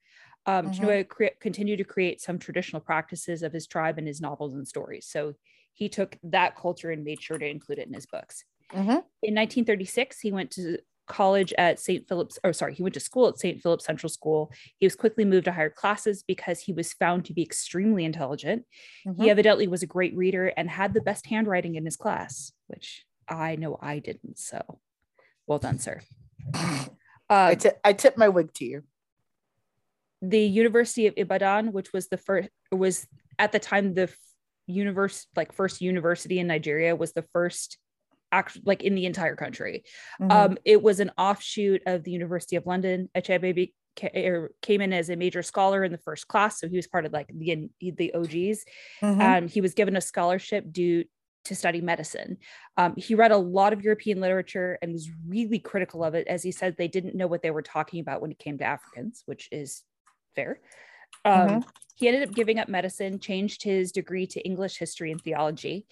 [0.47, 1.03] Um, mm-hmm.
[1.09, 5.07] cre- continued to create some traditional practices of his tribe in his novels and stories.
[5.07, 5.35] So
[5.75, 8.45] he took that culture and made sure to include it in his books.
[8.73, 8.91] Mm-hmm.
[9.23, 10.79] In 1936, he went to
[11.11, 12.09] college at St.
[12.09, 13.61] Philip's, or sorry, he went to school at St.
[13.61, 14.53] Philip's Central School.
[14.79, 18.65] He was quickly moved to higher classes because he was found to be extremely intelligent.
[19.07, 19.23] Mm-hmm.
[19.23, 23.05] He evidently was a great reader and had the best handwriting in his class, which
[23.29, 24.39] I know I didn't.
[24.39, 24.81] So
[25.47, 26.01] well done, sir.
[26.55, 26.87] Uh,
[27.29, 28.85] I, t- I tip my wig to you.
[30.23, 33.07] The University of Ibadan, which was the first, was
[33.39, 34.11] at the time the
[34.67, 37.79] universe, like first university in Nigeria, was the first
[38.33, 39.85] actually like in the entire country.
[40.21, 40.31] Mm-hmm.
[40.31, 43.09] Um, it was an offshoot of the University of London.
[43.17, 43.73] Achebe
[44.15, 47.07] er, came in as a major scholar in the first class, so he was part
[47.07, 48.65] of like the the OGs.
[49.03, 49.21] Mm-hmm.
[49.21, 51.05] Um, he was given a scholarship due
[51.45, 52.37] to study medicine.
[52.77, 56.27] Um, he read a lot of European literature and was really critical of it.
[56.29, 58.65] As he said, they didn't know what they were talking about when it came to
[58.65, 59.83] Africans, which is
[60.35, 60.61] fair.
[61.25, 61.59] Um, mm-hmm.
[61.97, 65.87] He ended up giving up medicine, changed his degree to English history and theology.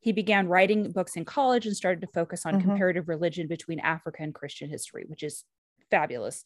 [0.00, 2.68] He began writing books in college and started to focus on mm-hmm.
[2.68, 5.44] comparative religion between Africa and Christian history, which is
[5.90, 6.44] fabulous.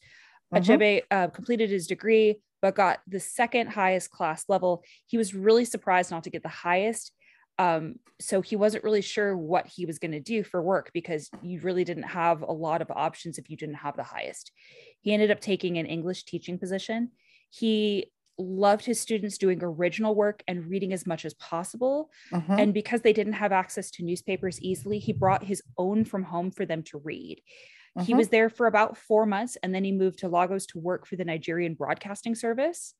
[0.53, 0.71] Mm-hmm.
[0.71, 4.83] Achebe uh, completed his degree, but got the second highest class level.
[5.05, 7.11] He was really surprised not to get the highest
[7.57, 11.29] um, so he wasn't really sure what he was going to do for work because
[11.41, 14.51] you really didn't have a lot of options if you didn't have the highest.
[15.01, 17.11] He ended up taking an English teaching position.
[17.49, 22.09] He loved his students doing original work and reading as much as possible.
[22.31, 22.55] Uh-huh.
[22.57, 26.51] And because they didn't have access to newspapers easily, he brought his own from home
[26.51, 27.41] for them to read.
[27.95, 28.05] Uh-huh.
[28.05, 31.07] He was there for about four months and then he moved to Lagos to work
[31.07, 32.93] for the Nigerian Broadcasting Service.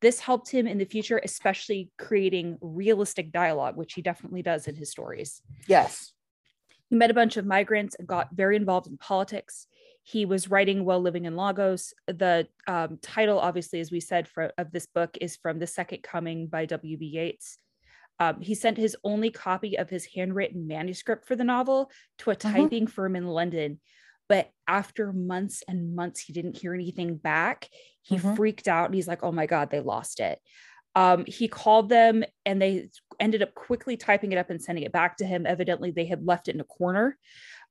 [0.00, 4.74] This helped him in the future, especially creating realistic dialogue, which he definitely does in
[4.74, 5.42] his stories.
[5.66, 6.12] Yes.
[6.88, 9.66] He met a bunch of migrants and got very involved in politics.
[10.10, 11.94] He was writing while living in Lagos.
[12.06, 16.02] The um, title, obviously, as we said, for, of this book is from The Second
[16.02, 17.06] Coming by W.B.
[17.06, 17.58] Yeats.
[18.18, 22.34] Um, he sent his only copy of his handwritten manuscript for the novel to a
[22.34, 22.52] uh-huh.
[22.52, 23.80] typing firm in London,
[24.28, 27.68] but after months and months, he didn't hear anything back.
[28.02, 28.34] He mm-hmm.
[28.34, 30.40] freaked out and he's like, oh my God, they lost it.
[30.96, 32.88] Um, he called them and they
[33.20, 35.46] ended up quickly typing it up and sending it back to him.
[35.46, 37.16] Evidently, they had left it in a corner.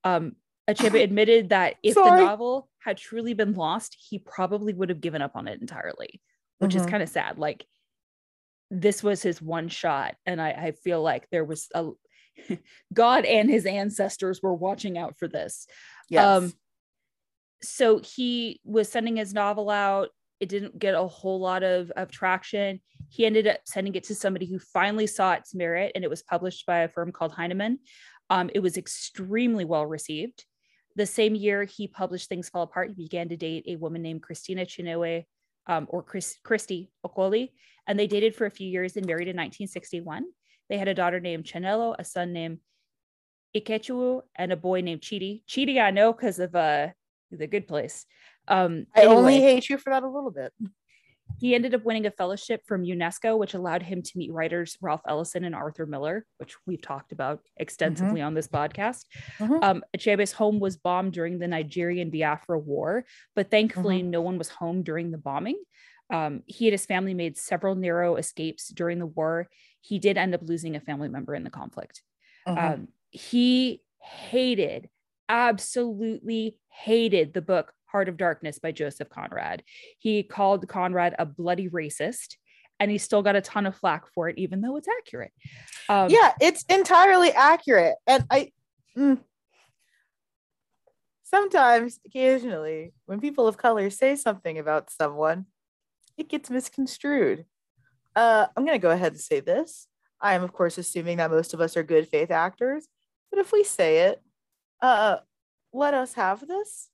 [0.05, 0.37] Um,
[0.73, 2.21] Achebe admitted that if Sorry.
[2.21, 6.21] the novel had truly been lost, he probably would have given up on it entirely,
[6.59, 6.81] which mm-hmm.
[6.81, 7.37] is kind of sad.
[7.37, 7.65] Like,
[8.71, 10.15] this was his one shot.
[10.25, 11.89] And I, I feel like there was a
[12.93, 15.67] God and his ancestors were watching out for this.
[16.09, 16.25] Yes.
[16.25, 16.53] Um,
[17.61, 20.09] so he was sending his novel out.
[20.39, 22.79] It didn't get a whole lot of, of traction.
[23.09, 26.23] He ended up sending it to somebody who finally saw its merit, and it was
[26.23, 27.79] published by a firm called Heinemann.
[28.29, 30.45] Um, it was extremely well received.
[30.95, 34.23] The same year he published Things Fall Apart, he began to date a woman named
[34.23, 35.25] Christina Chinua
[35.67, 37.51] um, or Chris, Christy Okoli,
[37.87, 40.25] and they dated for a few years and married in 1961.
[40.69, 42.59] They had a daughter named Chinelo, a son named
[43.55, 45.43] Ikechuo, and a boy named Chidi.
[45.47, 46.89] Chidi, I know because of uh,
[47.31, 48.05] The Good Place.
[48.47, 50.51] Um, I anyway, only hate you for that a little bit.
[51.39, 55.01] He ended up winning a fellowship from UNESCO, which allowed him to meet writers Ralph
[55.07, 58.27] Ellison and Arthur Miller, which we've talked about extensively mm-hmm.
[58.27, 59.05] on this podcast.
[59.39, 59.63] Mm-hmm.
[59.63, 64.09] Um, Achebe's home was bombed during the Nigerian Biafra War, but thankfully, mm-hmm.
[64.09, 65.57] no one was home during the bombing.
[66.11, 69.47] Um, he and his family made several narrow escapes during the war.
[69.81, 72.01] He did end up losing a family member in the conflict.
[72.47, 72.73] Mm-hmm.
[72.73, 74.89] Um, he hated,
[75.27, 79.63] absolutely hated the book Heart of Darkness by Joseph Conrad.
[79.97, 82.35] He called Conrad a bloody racist
[82.79, 85.31] and he still got a ton of flack for it, even though it's accurate.
[85.89, 87.95] Um, yeah, it's entirely accurate.
[88.07, 88.51] And I,
[88.97, 89.19] mm,
[91.23, 95.45] sometimes, occasionally, when people of color say something about someone,
[96.17, 97.45] it gets misconstrued.
[98.15, 99.87] Uh, I'm going to go ahead and say this.
[100.21, 102.87] I am, of course, assuming that most of us are good faith actors.
[103.29, 104.21] But if we say it,
[104.81, 105.17] uh,
[105.73, 106.89] let us have this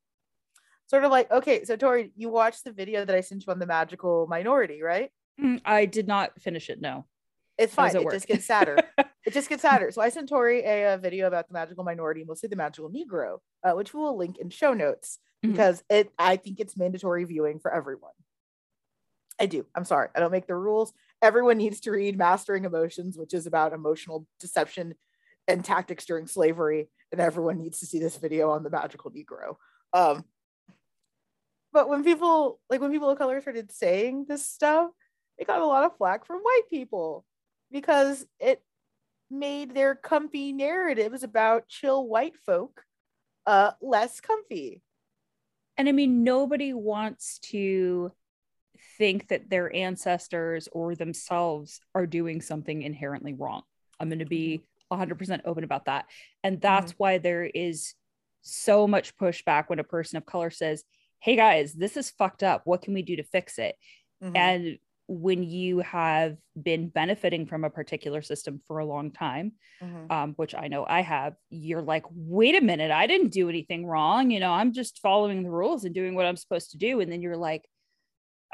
[0.87, 3.59] sort of like okay so tori you watched the video that i sent you on
[3.59, 5.09] the magical minority right?
[5.41, 7.05] Mm, i did not finish it no.
[7.57, 7.95] It's fine.
[7.95, 8.77] it, it just gets sadder.
[9.25, 9.89] It just gets sadder.
[9.89, 13.39] So i sent tori a, a, video about the magical minority mostly the magical negro
[13.63, 15.51] uh, which we will link in show notes mm-hmm.
[15.51, 18.11] because it i think it's mandatory viewing for everyone.
[19.39, 19.65] I do.
[19.75, 20.09] I'm sorry.
[20.15, 20.93] I don't make the rules.
[21.21, 24.93] Everyone needs to read mastering emotions which is about emotional deception
[25.47, 29.55] and tactics during slavery and everyone needs to see this video on the magical negro.
[29.91, 30.23] Um
[31.75, 34.91] but when people like when people of color started saying this stuff,
[35.37, 37.25] it got a lot of flack from white people
[37.69, 38.63] because it
[39.29, 42.81] made their comfy narratives about chill white folk
[43.45, 44.81] uh less comfy.
[45.75, 48.13] And I mean nobody wants to
[48.97, 53.63] think that their ancestors or themselves are doing something inherently wrong.
[53.99, 54.63] I'm going to be
[54.93, 56.05] 100% open about that.
[56.41, 57.03] And that's mm-hmm.
[57.03, 57.95] why there is
[58.43, 60.83] so much pushback when a person of color says,
[61.25, 62.61] hey guys, this is fucked up.
[62.65, 63.75] What can we do to fix it?
[64.23, 64.37] Mm-hmm.
[64.37, 70.11] And when you have been benefiting from a particular system for a long time, mm-hmm.
[70.11, 73.87] um, which I know I have, you're like, wait a minute, I didn't do anything
[73.87, 74.29] wrong.
[74.29, 76.99] You know, I'm just following the rules and doing what I'm supposed to do.
[76.99, 77.65] And then you're like,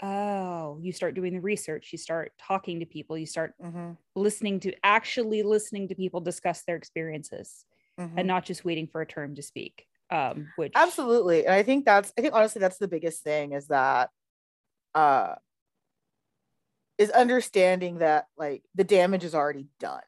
[0.02, 3.92] oh, you start doing the research, you start talking to people, you start mm-hmm.
[4.16, 7.66] listening to actually listening to people discuss their experiences
[7.98, 8.28] and mm-hmm.
[8.28, 12.14] not just waiting for a term to speak um which absolutely and i think that's
[12.18, 14.10] i think honestly that's the biggest thing is that
[14.94, 15.36] uh
[17.02, 20.04] is understanding that like the damage is already done.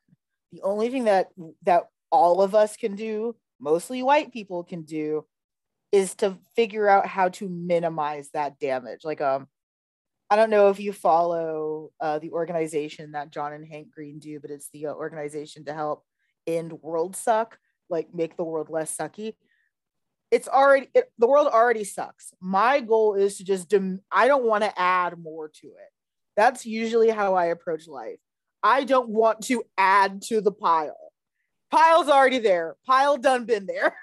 [0.52, 1.30] The only thing that
[1.64, 5.26] that all of us can do mostly white people can do
[5.92, 9.48] is to figure out how to minimize that damage like um
[10.30, 14.40] i don't know if you follow uh, the organization that john and hank green do
[14.40, 16.04] but it's the uh, organization to help
[16.46, 17.58] end world suck
[17.90, 19.34] like make the world less sucky
[20.34, 22.34] it's already it, the world already sucks.
[22.42, 25.92] My goal is to just dem- i don't want to add more to it.
[26.36, 28.18] That's usually how i approach life.
[28.64, 30.98] I don't want to add to the pile.
[31.70, 32.76] Pile's already there.
[32.84, 33.96] Pile done been there.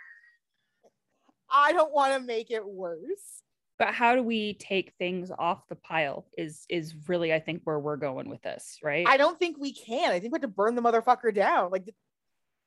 [1.52, 3.42] I don't want to make it worse.
[3.76, 7.78] But how do we take things off the pile is is really i think where
[7.80, 9.04] we're going with this right?
[9.08, 10.12] I don't think we can.
[10.12, 11.72] I think we have to burn the motherfucker down.
[11.72, 11.92] Like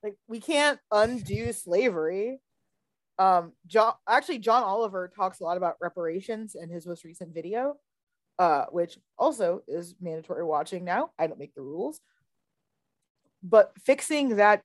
[0.04, 2.42] like we can't undo slavery
[3.20, 7.76] um john actually john oliver talks a lot about reparations in his most recent video
[8.40, 11.12] uh which also is mandatory watching now.
[11.20, 12.00] I don't make the rules.
[13.44, 14.64] But fixing that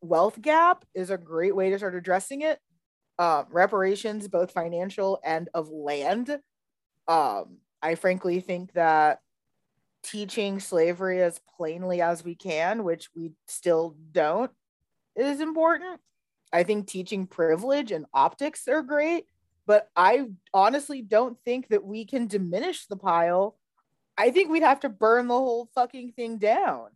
[0.00, 2.58] wealth gap is a great way to start addressing it.
[3.18, 6.40] Um reparations both financial and of land.
[7.08, 9.20] Um i frankly think that
[10.02, 14.50] teaching slavery as plainly as we can which we still don't
[15.16, 16.00] is important
[16.54, 19.26] I think teaching privilege and optics are great,
[19.66, 23.56] but I honestly don't think that we can diminish the pile.
[24.16, 26.90] I think we'd have to burn the whole fucking thing down.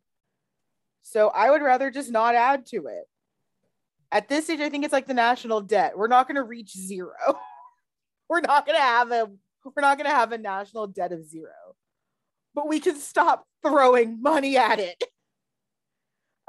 [1.03, 3.09] So I would rather just not add to it.
[4.13, 5.99] At this stage, I think it's like the national debt.
[5.99, 7.17] We're not going to reach zero.
[8.29, 9.29] we're not going to have a
[9.65, 11.75] we're not going to have a national debt of zero.
[12.55, 15.03] But we can stop throwing money at it.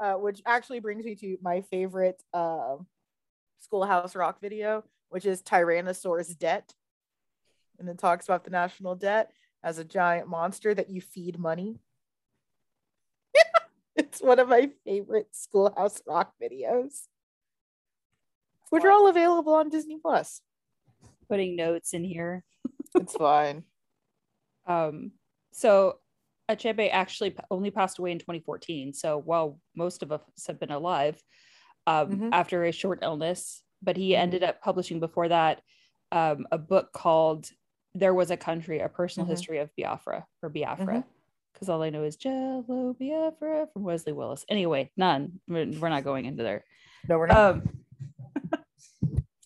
[0.02, 2.76] Uh, which actually brings me to my favorite uh,
[3.60, 6.72] Schoolhouse Rock video, which is Tyrannosaurus debt.
[7.78, 9.32] And it talks about the national debt
[9.62, 11.78] as a giant monster that you feed money.
[13.96, 17.02] it's one of my favorite Schoolhouse Rock videos,
[18.70, 20.40] which are all available on Disney Plus.
[21.28, 22.44] Putting notes in here.
[22.94, 23.64] it's fine.
[24.66, 25.12] Um,
[25.52, 25.98] so
[26.48, 28.92] Achebe actually only passed away in 2014.
[28.92, 31.20] So while most of us have been alive
[31.90, 32.28] um, Mhm.
[32.32, 34.18] after a short illness, but he Mhm.
[34.18, 35.62] ended up publishing before that
[36.12, 37.50] um, a book called
[37.94, 39.30] There Was a Country, A Personal Mhm.
[39.30, 41.04] History of Biafra or Biafra.
[41.52, 44.44] Because all I know is Jello Biafra from Wesley Willis.
[44.48, 45.40] Anyway, none.
[45.48, 46.64] We're, we're not going into there.
[47.08, 47.36] No, we're not.
[47.38, 47.84] Um,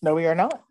[0.01, 0.63] no, we are not.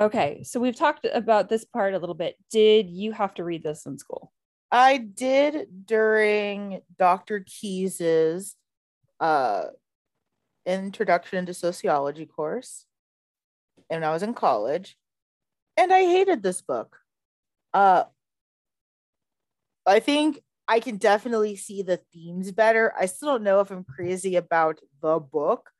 [0.00, 2.36] okay, so we've talked about this part a little bit.
[2.50, 4.32] Did you have to read this in school?
[4.70, 7.40] I did during Dr.
[7.40, 8.54] Keys's
[9.20, 9.64] uh
[10.68, 12.84] introduction to sociology course
[13.90, 14.96] and I was in college
[15.76, 16.98] and I hated this book.
[17.72, 18.04] Uh
[19.86, 22.92] I think I can definitely see the themes better.
[22.98, 25.70] I still don't know if I'm crazy about the book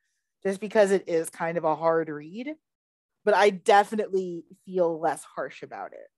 [0.43, 2.55] just because it is kind of a hard read,
[3.25, 6.09] but I definitely feel less harsh about it.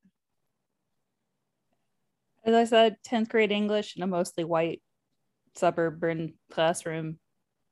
[2.44, 4.82] As I said, 10th grade English in a mostly white
[5.56, 7.18] suburban classroom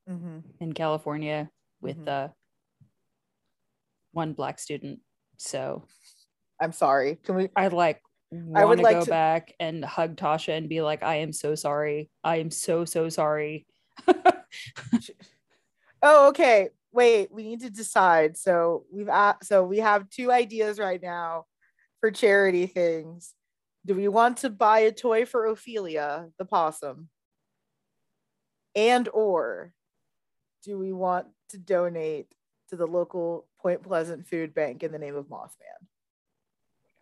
[0.09, 0.39] Mm-hmm.
[0.59, 1.49] in California
[1.81, 2.07] with Mhm.
[2.07, 2.27] uh,
[4.11, 4.99] one black student.
[5.37, 5.85] So
[6.59, 7.17] I'm sorry.
[7.17, 8.01] Can we I like
[8.31, 8.35] I
[8.65, 11.31] want would to like go to- back and hug Tasha and be like, I am
[11.33, 12.09] so sorry.
[12.23, 13.65] I am so, so sorry.
[16.01, 16.69] Oh, okay.
[16.93, 18.37] Wait, we need to decide.
[18.37, 19.09] So we've
[19.43, 21.45] so we have two ideas right now
[21.99, 23.33] for charity things.
[23.85, 27.09] Do we want to buy a toy for Ophelia, the possum?
[28.75, 29.73] And or
[30.63, 32.33] do we want to donate
[32.69, 35.79] to the local Point Pleasant food bank in the name of Mothman?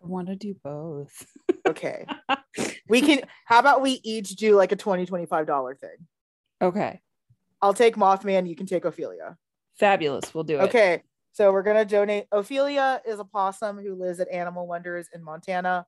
[0.03, 1.25] I want to do both.
[1.67, 2.05] Okay.
[2.87, 5.97] we can how about we each do like a 20 $25 thing?
[6.61, 7.01] Okay.
[7.61, 9.35] I'll take Mothman, you can take Ophelia.
[9.77, 10.33] Fabulous.
[10.33, 10.63] We'll do it.
[10.63, 11.03] Okay,
[11.33, 12.27] so we're gonna donate.
[12.31, 15.85] Ophelia is a possum who lives at Animal Wonders in Montana.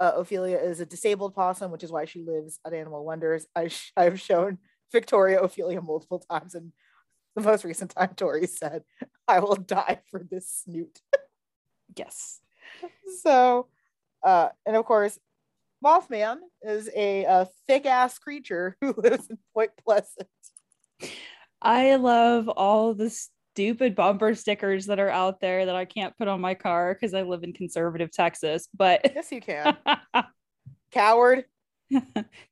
[0.00, 3.46] Uh, Ophelia is a disabled possum, which is why she lives at Animal Wonders.
[3.54, 4.58] I sh- I've shown
[4.90, 6.72] Victoria Ophelia multiple times, and
[7.34, 8.84] the most recent time Tori said,
[9.28, 11.00] "I will die for this snoot."
[11.96, 12.40] Yes.
[13.20, 13.68] so,
[14.24, 15.16] uh, and of course,
[15.84, 20.28] Mothman is a, a thick ass creature who lives in Point Pleasant.
[21.62, 26.26] I love all the stupid bumper stickers that are out there that I can't put
[26.26, 28.68] on my car because I live in conservative Texas.
[28.76, 29.76] But Yes, you can,
[30.90, 31.44] coward.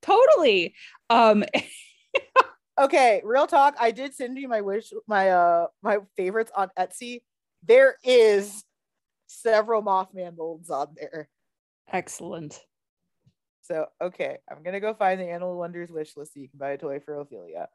[0.03, 0.75] totally.
[1.11, 1.45] Um,
[2.81, 7.23] okay real talk i did send you my wish my uh my favorites on etsy
[7.63, 8.65] there is
[9.27, 11.29] several mothman molds on there
[11.93, 12.61] excellent.
[13.61, 16.71] so okay i'm gonna go find the animal wonders wish list so you can buy
[16.71, 17.69] a toy for ophelia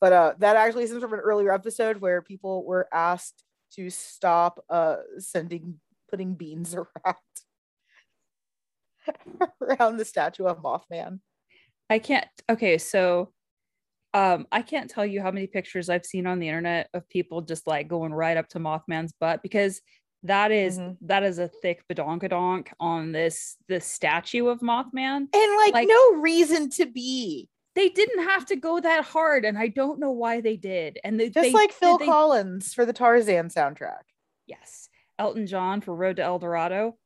[0.00, 4.64] but uh that actually stems from an earlier episode where people were asked to stop
[4.70, 5.78] uh sending
[6.10, 6.74] putting beans
[7.06, 7.16] around
[9.60, 11.20] around the statue of mothman
[11.90, 12.28] I can't.
[12.50, 13.32] Okay, so
[14.14, 17.42] um, I can't tell you how many pictures I've seen on the internet of people
[17.42, 19.80] just like going right up to Mothman's butt because
[20.24, 20.96] that is- Mhm.
[21.02, 25.28] that is a thick badonkadonk on this this statue of Mothman.
[25.32, 29.56] and like, Like- no reason to be They didn't have to go that hard, and
[29.56, 30.98] I don't know why they did.
[31.04, 34.02] And they, just they- like phil they- collins for the tarzan soundtrack
[34.48, 34.88] yes,
[35.18, 36.96] Elton John for Road to El Dorado.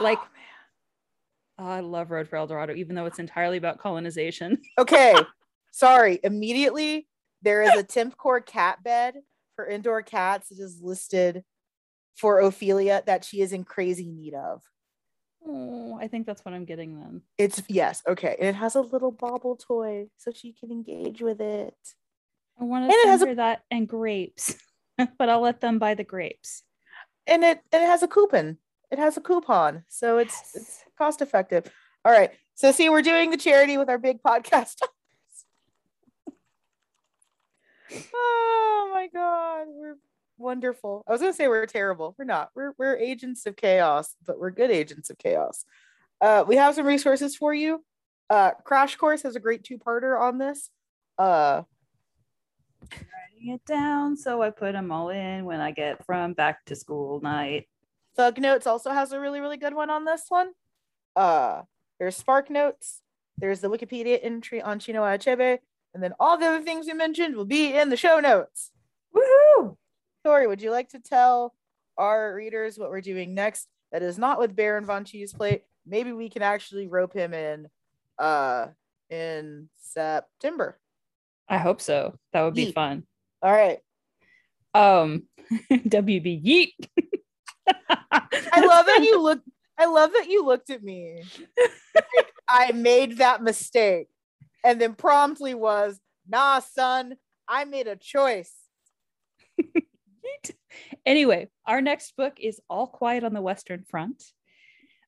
[0.00, 1.68] Like- Oh, man.
[1.68, 4.62] Oh, I love Road for El Dorado, even though it's entirely about colonization.
[4.78, 5.14] Okay,
[5.74, 6.20] sorry.
[6.22, 7.06] Immediately,
[7.42, 9.16] there is a temp core cat bed
[9.56, 11.42] for indoor cats that is listed
[12.16, 14.62] for Ophelia that she is in crazy need of.
[15.46, 17.20] Oh, I think that's what I'm getting then.
[17.36, 21.40] It's yes, okay, and it has a little bauble toy so she can engage with
[21.40, 21.74] it.
[22.58, 24.56] I want And to it has a- that and grapes,
[25.18, 26.62] but I'll let them buy the grapes.
[27.26, 28.58] And it and it has a coupon.
[28.90, 31.70] It has a coupon, so it's it's cost effective.
[32.06, 34.76] All right, so see, we're doing the charity with our big podcast.
[38.14, 39.96] Oh my god, we're
[40.38, 41.04] wonderful.
[41.06, 42.14] I was gonna say we're terrible.
[42.18, 42.50] We're not.
[42.54, 45.64] We're we're agents of chaos, but we're good agents of chaos.
[46.20, 47.84] Uh, we have some resources for you.
[48.30, 50.70] Uh, Crash Course has a great two-parter on this.
[51.18, 51.62] Uh,
[52.90, 56.76] writing it down so I put them all in when I get from back to
[56.76, 57.68] school night.
[58.16, 60.52] Thug Notes also has a really, really good one on this one.
[61.16, 61.62] Uh,
[61.98, 63.00] there's Spark Notes.
[63.36, 65.58] There's the Wikipedia entry on Chinua Achebe.
[65.94, 68.72] And then all the other things we mentioned will be in the show notes.
[69.14, 69.76] Woohoo!
[70.24, 71.54] Tori, would you like to tell
[71.96, 73.68] our readers what we're doing next?
[73.92, 75.62] That is not with Baron Von Cheese Plate.
[75.86, 77.68] Maybe we can actually rope him in
[78.18, 78.68] uh
[79.08, 80.78] in September.
[81.48, 82.18] I hope so.
[82.32, 82.74] That would be Yeet.
[82.74, 83.04] fun.
[83.42, 83.78] All right.
[84.72, 85.24] Um,
[85.70, 86.72] WB Yeet.
[88.10, 89.40] I love that you look
[89.78, 91.22] I love that you looked at me.
[91.94, 94.08] Like, I made that mistake.
[94.64, 97.16] And then promptly was, nah, son,
[97.46, 98.52] I made a choice.
[101.06, 104.22] anyway, our next book is All Quiet on the Western Front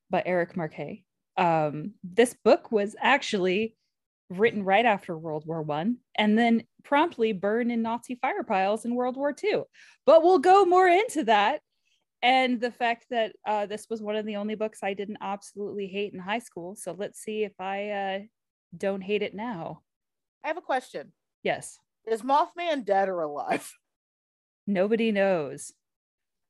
[0.09, 1.03] by Eric Marquet.
[1.37, 3.75] Um, this book was actually
[4.29, 8.95] written right after World War One, and then promptly burned in Nazi fire piles in
[8.95, 9.65] World War Two.
[10.05, 11.61] But we'll go more into that
[12.21, 15.87] and the fact that uh, this was one of the only books I didn't absolutely
[15.87, 16.75] hate in high school.
[16.75, 18.19] So let's see if I uh,
[18.75, 19.81] don't hate it now.
[20.43, 21.13] I have a question.
[21.43, 21.79] Yes.
[22.05, 23.71] Is Mothman dead or alive?
[24.67, 25.73] Nobody knows.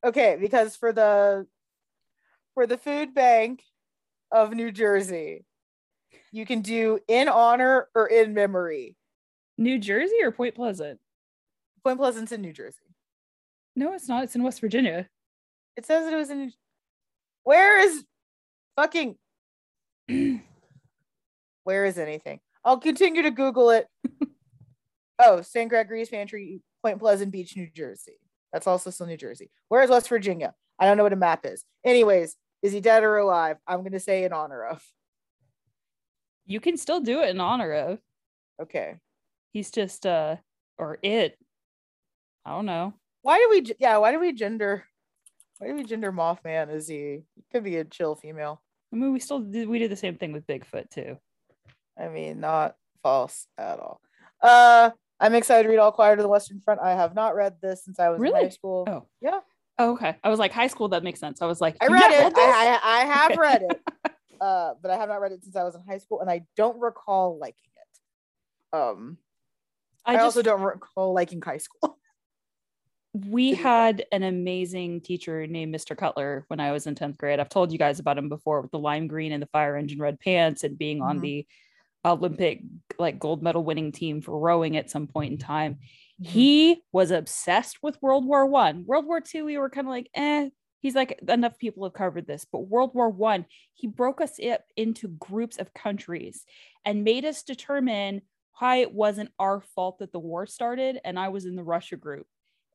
[0.03, 1.47] Okay, because for the
[2.53, 3.63] for the food bank
[4.31, 5.45] of New Jersey,
[6.31, 8.95] you can do in honor or in memory.
[9.57, 10.99] New Jersey or Point Pleasant?
[11.83, 12.77] Point Pleasant's in New Jersey.
[13.75, 14.23] No, it's not.
[14.23, 15.07] It's in West Virginia.
[15.75, 16.51] It says it was in.
[17.43, 18.03] Where is
[18.75, 19.15] fucking?
[21.67, 22.39] Where is anything?
[22.63, 23.87] I'll continue to Google it.
[25.19, 25.67] oh, St.
[25.67, 28.21] Gregory's Pantry, Point Pleasant Beach, New Jersey.
[28.53, 29.51] That's also still New Jersey.
[29.67, 30.53] Where is West Virginia?
[30.79, 31.65] I don't know what a map is.
[31.83, 33.57] Anyways, is he dead or alive?
[33.67, 34.81] I'm gonna say in honor of.
[36.45, 37.99] You can still do it in honor of.
[38.61, 38.95] Okay.
[39.51, 40.37] He's just uh
[40.77, 41.37] or it.
[42.45, 42.93] I don't know.
[43.23, 44.85] Why do we yeah, why do we gender
[45.57, 46.73] why do we gender Mothman?
[46.73, 48.61] Is he, he could be a chill female?
[48.93, 51.17] I mean, we still did we did the same thing with Bigfoot too.
[51.99, 54.01] I mean, not false at all.
[54.41, 56.81] Uh, I'm excited to read All Quiet on the Western Front.
[56.81, 58.39] I have not read this since I was really?
[58.39, 58.85] in high school.
[58.87, 59.39] Oh, yeah.
[59.79, 60.15] Oh, okay.
[60.23, 60.89] I was like high school.
[60.89, 61.41] That makes sense.
[61.41, 62.33] I was like, I read it.
[62.35, 63.39] I, I, I have okay.
[63.39, 63.81] read it,
[64.41, 66.45] uh, but I have not read it since I was in high school, and I
[66.55, 68.77] don't recall liking it.
[68.77, 69.17] Um,
[70.05, 71.97] I, I just, also don't recall liking high school.
[73.29, 75.97] we had an amazing teacher named Mr.
[75.97, 77.39] Cutler when I was in 10th grade.
[77.39, 79.99] I've told you guys about him before with the lime green and the fire engine
[79.99, 81.09] red pants and being mm-hmm.
[81.09, 81.47] on the
[82.11, 82.61] Olympic
[82.99, 85.75] like gold medal winning team for rowing at some point in time.
[86.21, 86.31] Mm-hmm.
[86.31, 88.85] He was obsessed with World War One.
[88.85, 90.49] World War Two, we were kind of like, eh.
[90.79, 92.45] He's like, enough people have covered this.
[92.51, 96.45] But World War One, he broke us up into groups of countries
[96.85, 98.21] and made us determine
[98.59, 100.99] why it wasn't our fault that the war started.
[101.03, 102.27] And I was in the Russia group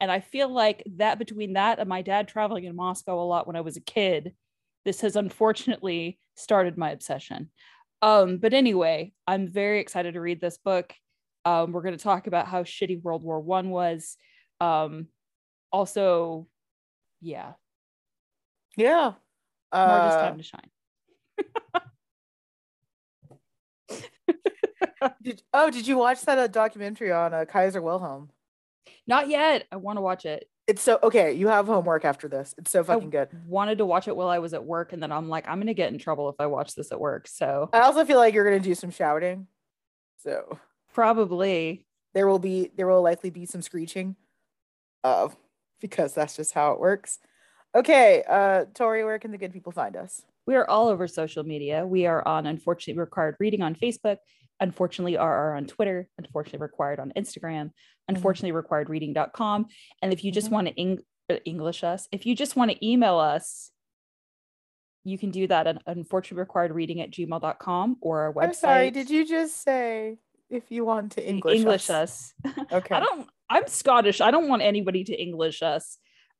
[0.03, 3.47] and I feel like that between that and my dad traveling in Moscow a lot
[3.47, 4.35] when I was a kid,
[4.85, 7.51] this has unfortunately started my obsession.
[8.03, 10.93] Um, but anyway, I'm very excited to read this book.
[11.45, 14.17] Um, we're going to talk about how shitty World War One was.
[14.61, 15.07] Um,
[15.71, 16.49] also,
[17.21, 17.53] yeah,
[18.77, 19.13] yeah,
[19.71, 20.71] uh, time to shine.
[25.23, 28.31] did, oh, did you watch that uh, documentary on uh, Kaiser Wilhelm?
[29.07, 29.67] Not yet.
[29.73, 30.49] I want to watch it.
[30.69, 31.33] It's so okay.
[31.33, 32.55] You have homework after this.
[32.57, 33.29] It's so fucking I good.
[33.47, 35.75] Wanted to watch it while I was at work, and then I'm like, I'm gonna
[35.75, 37.27] get in trouble if I watch this at work.
[37.27, 39.49] So I also feel like you're gonna do some shouting.
[40.19, 40.59] So
[40.93, 41.85] probably
[42.15, 44.17] there will be there will likely be some screeching.
[45.03, 45.29] Uh,
[45.81, 47.19] because that's just how it works.
[47.75, 50.23] Okay, uh, Tori, where can the good people find us?
[50.47, 51.87] We are all over social media.
[51.87, 54.19] We are on Unfortunately Required Reading on Facebook,
[54.61, 57.71] unfortunately RR on Twitter, unfortunately required on Instagram.
[58.09, 59.67] Unfortunately required reading.com.
[60.01, 60.55] And if you just mm-hmm.
[60.55, 63.71] want to eng- uh, English us, if you just want to email us,
[65.05, 68.45] you can do that at unfortunately required reading at gmail.com or our website.
[68.45, 70.19] I'm sorry, did you just say
[70.49, 72.35] if you want to English, English us?
[72.45, 72.57] us.
[72.73, 72.95] Okay.
[72.95, 74.21] I don't I'm Scottish.
[74.21, 75.99] I don't want anybody to English us.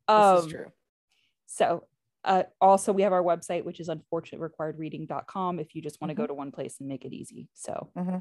[0.09, 0.73] Um, this is um, true.
[1.47, 1.85] So
[2.25, 6.23] uh, also, we have our website, which is unfortunaterequiredreading.com if you just want to mm-hmm.
[6.23, 7.49] go to one place and make it easy.
[7.55, 8.19] So, mm-hmm.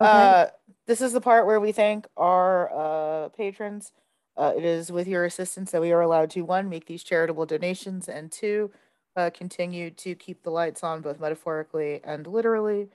[0.00, 0.10] Okay.
[0.10, 0.46] uh,
[0.86, 3.92] this is the part where we thank our uh, patrons.
[4.36, 7.46] Uh, it is with your assistance that we are allowed to one, make these charitable
[7.46, 8.70] donations, and two,
[9.16, 12.88] uh, continue to keep the lights on both metaphorically and literally.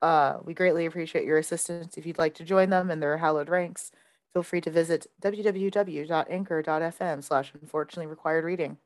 [0.00, 1.98] Uh, we greatly appreciate your assistance.
[1.98, 3.90] If you'd like to join them in their hallowed ranks,
[4.32, 8.78] feel free to visit www.anchor.fm slash unfortunately required reading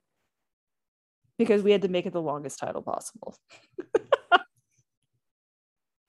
[1.39, 3.37] because we had to make it the longest title possible.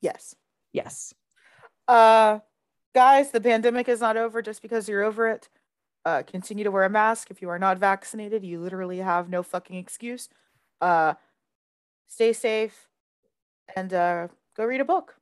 [0.02, 0.36] yes.
[0.72, 1.14] Yes.
[1.88, 2.40] Uh
[2.96, 5.50] guys, the pandemic is not over just because you're over it.
[6.06, 8.44] Uh continue to wear a mask if you are not vaccinated.
[8.46, 10.30] You literally have no fucking excuse.
[10.82, 11.16] Uh
[12.08, 12.88] stay safe
[13.76, 14.28] and uh
[14.58, 15.18] go read a book.